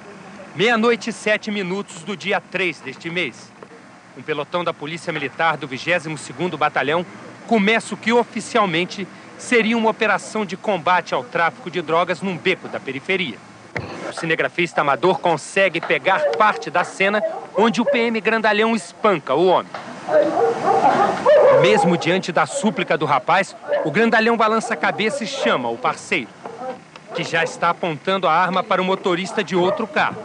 Meia-noite 0.55 1.09
e 1.09 1.13
sete 1.13 1.51
minutos 1.51 2.01
do 2.03 2.15
dia 2.15 2.39
3 2.39 2.79
deste 2.79 3.09
mês 3.09 3.54
um 4.17 4.21
pelotão 4.21 4.63
da 4.63 4.73
Polícia 4.73 5.11
Militar 5.11 5.57
do 5.57 5.67
22º 5.67 6.57
Batalhão 6.57 7.05
começa 7.47 7.93
o 7.93 7.97
que 7.97 8.13
oficialmente 8.13 9.07
seria 9.37 9.77
uma 9.77 9.89
operação 9.89 10.45
de 10.45 10.55
combate 10.55 11.13
ao 11.13 11.23
tráfico 11.23 11.69
de 11.69 11.81
drogas 11.81 12.21
num 12.21 12.37
beco 12.37 12.67
da 12.67 12.79
periferia. 12.79 13.37
O 14.09 14.13
cinegrafista 14.13 14.81
amador 14.81 15.19
consegue 15.19 15.81
pegar 15.81 16.19
parte 16.37 16.69
da 16.69 16.83
cena 16.83 17.21
onde 17.57 17.81
o 17.81 17.85
PM 17.85 18.19
Grandalhão 18.21 18.75
espanca 18.75 19.33
o 19.33 19.47
homem. 19.47 19.71
Mesmo 21.61 21.97
diante 21.97 22.31
da 22.31 22.45
súplica 22.45 22.97
do 22.97 23.05
rapaz, 23.05 23.55
o 23.83 23.91
Grandalhão 23.91 24.37
balança 24.37 24.73
a 24.73 24.77
cabeça 24.77 25.23
e 25.23 25.27
chama 25.27 25.69
o 25.69 25.77
parceiro, 25.77 26.29
que 27.13 27.23
já 27.23 27.43
está 27.43 27.69
apontando 27.69 28.27
a 28.27 28.33
arma 28.33 28.63
para 28.63 28.81
o 28.81 28.85
motorista 28.85 29.43
de 29.43 29.55
outro 29.55 29.85
carro. 29.85 30.17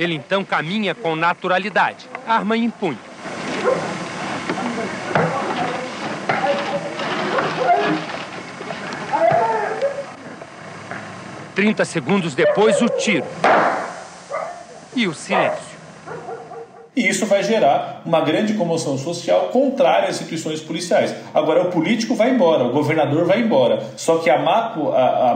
Ele 0.00 0.14
então 0.14 0.42
caminha 0.42 0.94
com 0.94 1.14
naturalidade, 1.14 2.08
arma 2.26 2.56
em 2.56 2.70
punho. 2.70 2.98
Trinta 11.54 11.84
segundos 11.84 12.34
depois, 12.34 12.80
o 12.80 12.88
tiro. 12.88 13.26
E 14.96 15.06
o 15.06 15.12
silêncio 15.12 15.69
e 17.00 17.08
isso 17.08 17.24
vai 17.24 17.42
gerar 17.42 18.02
uma 18.04 18.20
grande 18.20 18.54
comoção 18.54 18.98
social 18.98 19.48
contrária 19.48 20.08
às 20.08 20.16
instituições 20.16 20.60
policiais. 20.60 21.14
Agora, 21.32 21.62
o 21.62 21.70
político 21.70 22.14
vai 22.14 22.30
embora, 22.30 22.64
o 22.64 22.72
governador 22.72 23.24
vai 23.24 23.40
embora, 23.40 23.82
só 23.96 24.18
que 24.18 24.28
a, 24.28 24.38
mapo, 24.38 24.92
a, 24.92 25.34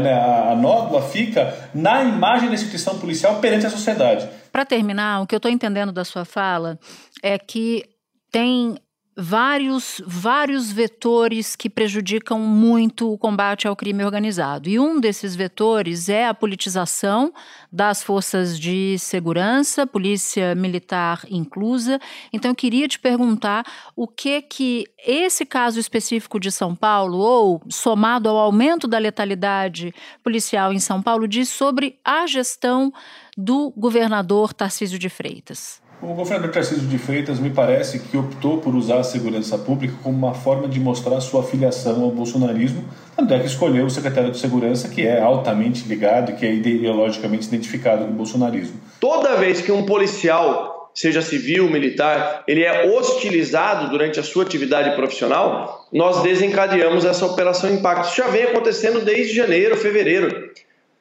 né, 0.00 0.12
a, 0.14 0.52
a 0.52 0.56
nódoa 0.56 1.02
fica 1.02 1.70
na 1.74 2.02
imagem 2.02 2.48
da 2.48 2.54
instituição 2.54 2.98
policial 2.98 3.36
perante 3.36 3.66
a 3.66 3.70
sociedade. 3.70 4.28
Para 4.50 4.64
terminar, 4.64 5.20
o 5.22 5.26
que 5.26 5.34
eu 5.34 5.38
estou 5.38 5.50
entendendo 5.50 5.92
da 5.92 6.04
sua 6.04 6.24
fala 6.24 6.78
é 7.22 7.38
que 7.38 7.84
tem 8.30 8.76
vários, 9.16 10.02
vários 10.06 10.72
vetores 10.72 11.54
que 11.54 11.68
prejudicam 11.68 12.38
muito 12.38 13.12
o 13.12 13.18
combate 13.18 13.68
ao 13.68 13.76
crime 13.76 14.04
organizado. 14.04 14.68
E 14.68 14.78
um 14.78 14.98
desses 14.98 15.36
vetores 15.36 16.08
é 16.08 16.26
a 16.26 16.34
politização 16.34 17.32
das 17.70 18.02
forças 18.02 18.58
de 18.58 18.98
segurança, 18.98 19.86
polícia 19.86 20.54
militar 20.54 21.22
inclusa. 21.30 22.00
Então 22.32 22.50
eu 22.50 22.54
queria 22.54 22.88
te 22.88 22.98
perguntar 22.98 23.64
o 23.94 24.08
que 24.08 24.40
que 24.40 24.86
esse 25.04 25.44
caso 25.44 25.78
específico 25.78 26.40
de 26.40 26.50
São 26.50 26.74
Paulo 26.74 27.18
ou 27.18 27.62
somado 27.68 28.28
ao 28.28 28.38
aumento 28.38 28.88
da 28.88 28.98
letalidade 28.98 29.94
policial 30.22 30.72
em 30.72 30.78
São 30.78 31.02
Paulo 31.02 31.28
diz 31.28 31.50
sobre 31.50 31.98
a 32.04 32.26
gestão 32.26 32.92
do 33.36 33.70
governador 33.76 34.52
Tarcísio 34.54 34.98
de 34.98 35.08
Freitas. 35.08 35.81
O 36.02 36.14
governador 36.14 36.50
Tarcísio 36.50 36.88
de 36.88 36.98
Freitas 36.98 37.38
me 37.38 37.50
parece 37.50 38.00
que 38.00 38.16
optou 38.16 38.58
por 38.58 38.74
usar 38.74 38.98
a 38.98 39.04
segurança 39.04 39.56
pública 39.56 39.94
como 40.02 40.18
uma 40.18 40.34
forma 40.34 40.66
de 40.66 40.80
mostrar 40.80 41.20
sua 41.20 41.44
filiação 41.44 42.02
ao 42.02 42.10
bolsonarismo, 42.10 42.84
tanto 43.16 43.32
é 43.32 43.38
que 43.38 43.46
escolheu 43.46 43.86
o 43.86 43.90
secretário 43.90 44.32
de 44.32 44.38
Segurança, 44.38 44.88
que 44.88 45.06
é 45.06 45.20
altamente 45.20 45.86
ligado 45.88 46.32
e 46.32 46.34
que 46.34 46.44
é 46.44 46.52
ideologicamente 46.52 47.46
identificado 47.46 48.04
com 48.04 48.10
o 48.10 48.14
bolsonarismo. 48.14 48.80
Toda 48.98 49.36
vez 49.36 49.60
que 49.60 49.70
um 49.70 49.86
policial, 49.86 50.90
seja 50.92 51.22
civil, 51.22 51.70
militar, 51.70 52.42
ele 52.48 52.64
é 52.64 52.90
hostilizado 52.90 53.88
durante 53.88 54.18
a 54.18 54.24
sua 54.24 54.42
atividade 54.42 54.96
profissional, 54.96 55.86
nós 55.92 56.20
desencadeamos 56.20 57.04
essa 57.04 57.24
operação 57.24 57.70
Impacto. 57.70 58.08
Isso 58.08 58.16
já 58.16 58.26
vem 58.26 58.42
acontecendo 58.42 59.04
desde 59.04 59.36
janeiro, 59.36 59.76
fevereiro, 59.76 60.50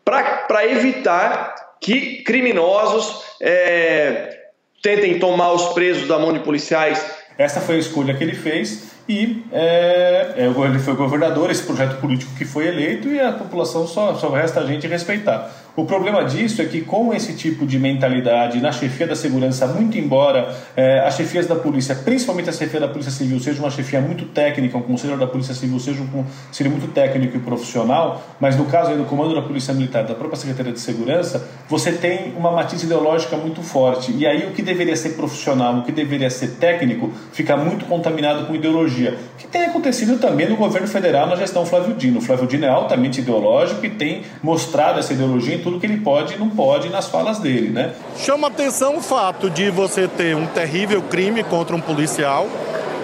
para 0.06 0.68
evitar 0.68 1.56
que 1.82 2.22
criminosos. 2.22 3.24
É, 3.42 4.41
tentem 4.82 5.20
tomar 5.20 5.52
os 5.52 5.74
presos 5.74 6.08
da 6.08 6.18
mão 6.18 6.34
de 6.34 6.40
policiais. 6.40 7.04
Essa 7.38 7.62
foi 7.62 7.76
a 7.76 7.80
escolha 7.80 8.14
que 8.14 8.24
ele 8.24 8.36
fez 8.36 8.92
e 9.08 9.44
é, 9.52 10.34
é, 10.38 10.46
ele 10.46 10.80
foi 10.80 10.96
governador, 10.96 11.50
esse 11.50 11.64
projeto 11.64 12.00
político 12.00 12.34
que 12.38 12.46
foi 12.46 12.68
eleito 12.68 13.10
e 13.10 13.20
a 13.20 13.32
população 13.32 13.88
só, 13.88 14.16
só 14.16 14.30
resta 14.30 14.60
a 14.60 14.66
gente 14.66 14.88
respeitar. 14.88 15.52
O 15.74 15.86
problema 15.86 16.26
disso 16.26 16.62
é 16.62 16.66
que, 16.66 16.82
com 16.82 17.14
esse 17.14 17.34
tipo 17.34 17.66
de 17.66 17.80
mentalidade 17.80 18.60
na 18.60 18.74
chefia 18.74 19.08
da 19.08 19.16
segurança, 19.16 19.66
muito 19.68 19.98
embora 19.98 20.54
é, 20.76 21.00
as 21.00 21.16
chefias 21.16 21.48
da 21.48 21.56
polícia, 21.56 21.96
principalmente 21.96 22.50
a 22.50 22.54
chefia 22.54 22.78
da 22.78 22.90
Polícia 22.90 23.12
Civil, 23.12 23.40
seja 23.40 23.60
uma 23.60 23.72
chefia 23.72 24.02
muito 24.02 24.26
técnica, 24.26 24.78
um 24.78 24.82
conselheiro 24.82 25.18
da 25.18 25.28
Polícia 25.28 25.54
Civil 25.54 25.80
seja 25.80 26.02
um 26.02 26.08
conselheiro 26.08 26.78
muito 26.78 26.94
técnico 26.94 27.38
e 27.38 27.40
profissional, 27.40 28.22
mas 28.38 28.58
no 28.58 28.66
caso 28.66 28.92
aí 28.92 28.98
do 28.98 29.06
comando 29.06 29.34
da 29.34 29.42
Polícia 29.42 29.74
Militar, 29.74 30.04
da 30.04 30.14
própria 30.14 30.38
Secretaria 30.38 30.74
de 30.74 30.80
Segurança, 30.82 31.48
você 31.70 31.94
tem 31.94 32.34
uma 32.36 32.52
matiz 32.52 32.84
ideológica 32.84 33.38
muito 33.38 33.62
forte. 33.64 34.12
E 34.12 34.28
aí 34.28 34.48
o 34.48 34.52
que 34.52 34.62
deveria 34.62 34.98
ser 34.98 35.12
profissional, 35.12 35.78
o 35.78 35.84
que 35.84 35.92
deveria 35.94 36.30
ser 36.30 36.56
técnico, 36.56 37.14
fica 37.32 37.56
muito 37.56 37.86
contaminado 37.86 38.46
com 38.46 38.54
ideologia. 38.54 39.18
Que 39.38 39.48
tem 39.48 39.64
acontecido 39.64 40.20
também 40.20 40.50
no 40.50 40.58
governo 40.58 40.88
federal 40.88 41.28
na 41.28 41.38
gestão 41.38 41.66
Flávio 41.66 41.96
Dino. 41.96 42.20
O 42.20 42.22
Flávio 42.22 42.46
Dino 42.46 42.66
é 42.66 42.70
altamente 42.70 43.22
ideológico 43.22 43.86
e 43.86 43.90
tem 43.90 44.24
mostrado 44.44 45.00
essa 45.00 45.14
ideologia 45.14 45.61
tudo 45.62 45.80
que 45.80 45.86
ele 45.86 45.98
pode 45.98 46.34
e 46.34 46.38
não 46.38 46.50
pode 46.50 46.90
nas 46.90 47.08
falas 47.08 47.40
dele, 47.40 47.70
né? 47.70 47.94
Chama 48.18 48.48
atenção 48.48 48.98
o 48.98 49.02
fato 49.02 49.50
de 49.50 49.70
você 49.70 50.08
ter 50.08 50.36
um 50.36 50.46
terrível 50.48 51.02
crime 51.02 51.44
contra 51.44 51.76
um 51.76 51.82
policial, 51.82 52.48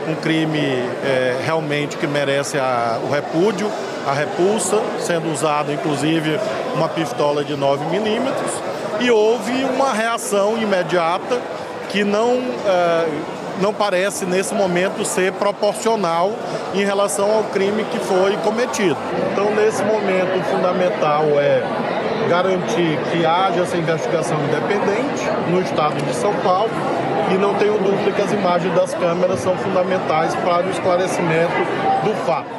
um 0.07 0.15
crime 0.15 0.59
é, 0.59 1.37
realmente 1.45 1.97
que 1.97 2.07
merece 2.07 2.57
a, 2.57 2.99
o 3.03 3.11
repúdio, 3.11 3.69
a 4.07 4.13
repulsa, 4.13 4.81
sendo 4.99 5.31
usado 5.31 5.71
inclusive 5.71 6.39
uma 6.75 6.87
pistola 6.87 7.43
de 7.43 7.55
9 7.55 7.85
milímetros, 7.85 8.51
e 8.99 9.11
houve 9.11 9.51
uma 9.63 9.93
reação 9.93 10.57
imediata 10.57 11.39
que 11.89 12.03
não 12.03 12.41
é, 12.65 13.07
não 13.61 13.73
parece 13.73 14.25
nesse 14.25 14.53
momento 14.53 15.03
ser 15.03 15.31
proporcional 15.33 16.31
em 16.73 16.83
relação 16.83 17.31
ao 17.31 17.43
crime 17.45 17.83
que 17.85 17.99
foi 17.99 18.37
cometido. 18.37 18.97
Então, 19.31 19.53
nesse 19.55 19.83
momento, 19.83 20.39
o 20.39 20.43
fundamental 20.43 21.23
é 21.39 21.63
garantir 22.29 22.97
que 23.11 23.25
haja 23.25 23.61
essa 23.61 23.77
investigação 23.77 24.37
independente 24.43 25.29
no 25.49 25.61
estado 25.61 25.95
de 26.03 26.13
São 26.13 26.33
Paulo. 26.35 26.71
E 27.29 27.37
não 27.37 27.53
tenho 27.55 27.77
dúvida 27.77 28.11
que 28.11 28.21
as 28.21 28.31
imagens 28.31 28.73
das 28.73 28.93
câmeras 28.93 29.39
são 29.39 29.55
fundamentais 29.57 30.33
para 30.35 30.65
o 30.65 30.69
esclarecimento 30.69 31.53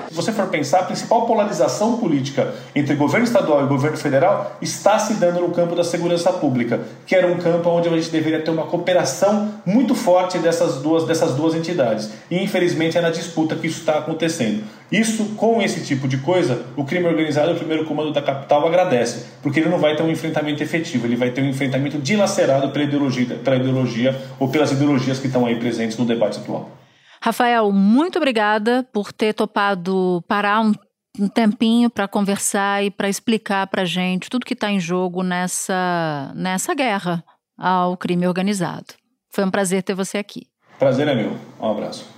Se 0.08 0.14
você 0.14 0.32
for 0.32 0.46
pensar, 0.48 0.80
a 0.80 0.82
principal 0.84 1.26
polarização 1.26 1.98
política 1.98 2.54
entre 2.74 2.94
governo 2.94 3.26
estadual 3.26 3.64
e 3.64 3.68
governo 3.68 3.96
federal 3.96 4.56
está 4.60 4.98
se 4.98 5.14
dando 5.14 5.40
no 5.40 5.50
campo 5.50 5.74
da 5.74 5.84
segurança 5.84 6.32
pública, 6.32 6.80
que 7.06 7.14
era 7.14 7.26
um 7.26 7.38
campo 7.38 7.68
onde 7.70 7.88
a 7.88 7.92
gente 7.92 8.10
deveria 8.10 8.40
ter 8.40 8.50
uma 8.50 8.66
cooperação 8.66 9.54
muito 9.64 9.94
forte 9.94 10.38
dessas 10.38 10.76
duas, 10.76 11.04
dessas 11.04 11.34
duas 11.34 11.54
entidades. 11.54 12.10
E 12.30 12.42
infelizmente 12.42 12.96
é 12.96 13.00
na 13.00 13.10
disputa 13.10 13.56
que 13.56 13.66
isso 13.66 13.80
está 13.80 13.98
acontecendo. 13.98 14.64
Isso, 14.90 15.34
com 15.36 15.60
esse 15.60 15.84
tipo 15.84 16.08
de 16.08 16.16
coisa, 16.16 16.64
o 16.74 16.84
crime 16.84 17.06
organizado, 17.06 17.52
o 17.52 17.56
primeiro 17.56 17.84
comando 17.84 18.10
da 18.10 18.22
capital 18.22 18.66
agradece, 18.66 19.26
porque 19.42 19.60
ele 19.60 19.68
não 19.68 19.78
vai 19.78 19.94
ter 19.94 20.02
um 20.02 20.10
enfrentamento 20.10 20.62
efetivo, 20.62 21.06
ele 21.06 21.16
vai 21.16 21.30
ter 21.30 21.42
um 21.42 21.48
enfrentamento 21.48 21.98
dilacerado 21.98 22.70
pela 22.70 22.84
ideologia, 22.84 23.36
pela 23.36 23.56
ideologia 23.56 24.18
ou 24.38 24.48
pelas 24.48 24.72
ideologias 24.72 25.18
que 25.18 25.26
estão 25.26 25.44
aí 25.44 25.56
presentes 25.56 25.98
no 25.98 26.06
debate 26.06 26.38
atual. 26.38 26.77
Rafael, 27.20 27.72
muito 27.72 28.16
obrigada 28.16 28.86
por 28.92 29.12
ter 29.12 29.34
topado 29.34 30.22
parar 30.28 30.60
um, 30.60 30.72
um 31.18 31.28
tempinho 31.28 31.90
para 31.90 32.08
conversar 32.08 32.84
e 32.84 32.90
para 32.90 33.08
explicar 33.08 33.66
para 33.66 33.84
gente 33.84 34.30
tudo 34.30 34.46
que 34.46 34.54
está 34.54 34.70
em 34.70 34.80
jogo 34.80 35.22
nessa, 35.22 36.32
nessa 36.34 36.74
guerra 36.74 37.24
ao 37.56 37.96
crime 37.96 38.26
organizado. 38.26 38.94
Foi 39.30 39.44
um 39.44 39.50
prazer 39.50 39.82
ter 39.82 39.94
você 39.94 40.18
aqui. 40.18 40.46
Prazer 40.78 41.08
é 41.08 41.14
meu. 41.14 41.36
Um 41.60 41.70
abraço. 41.70 42.17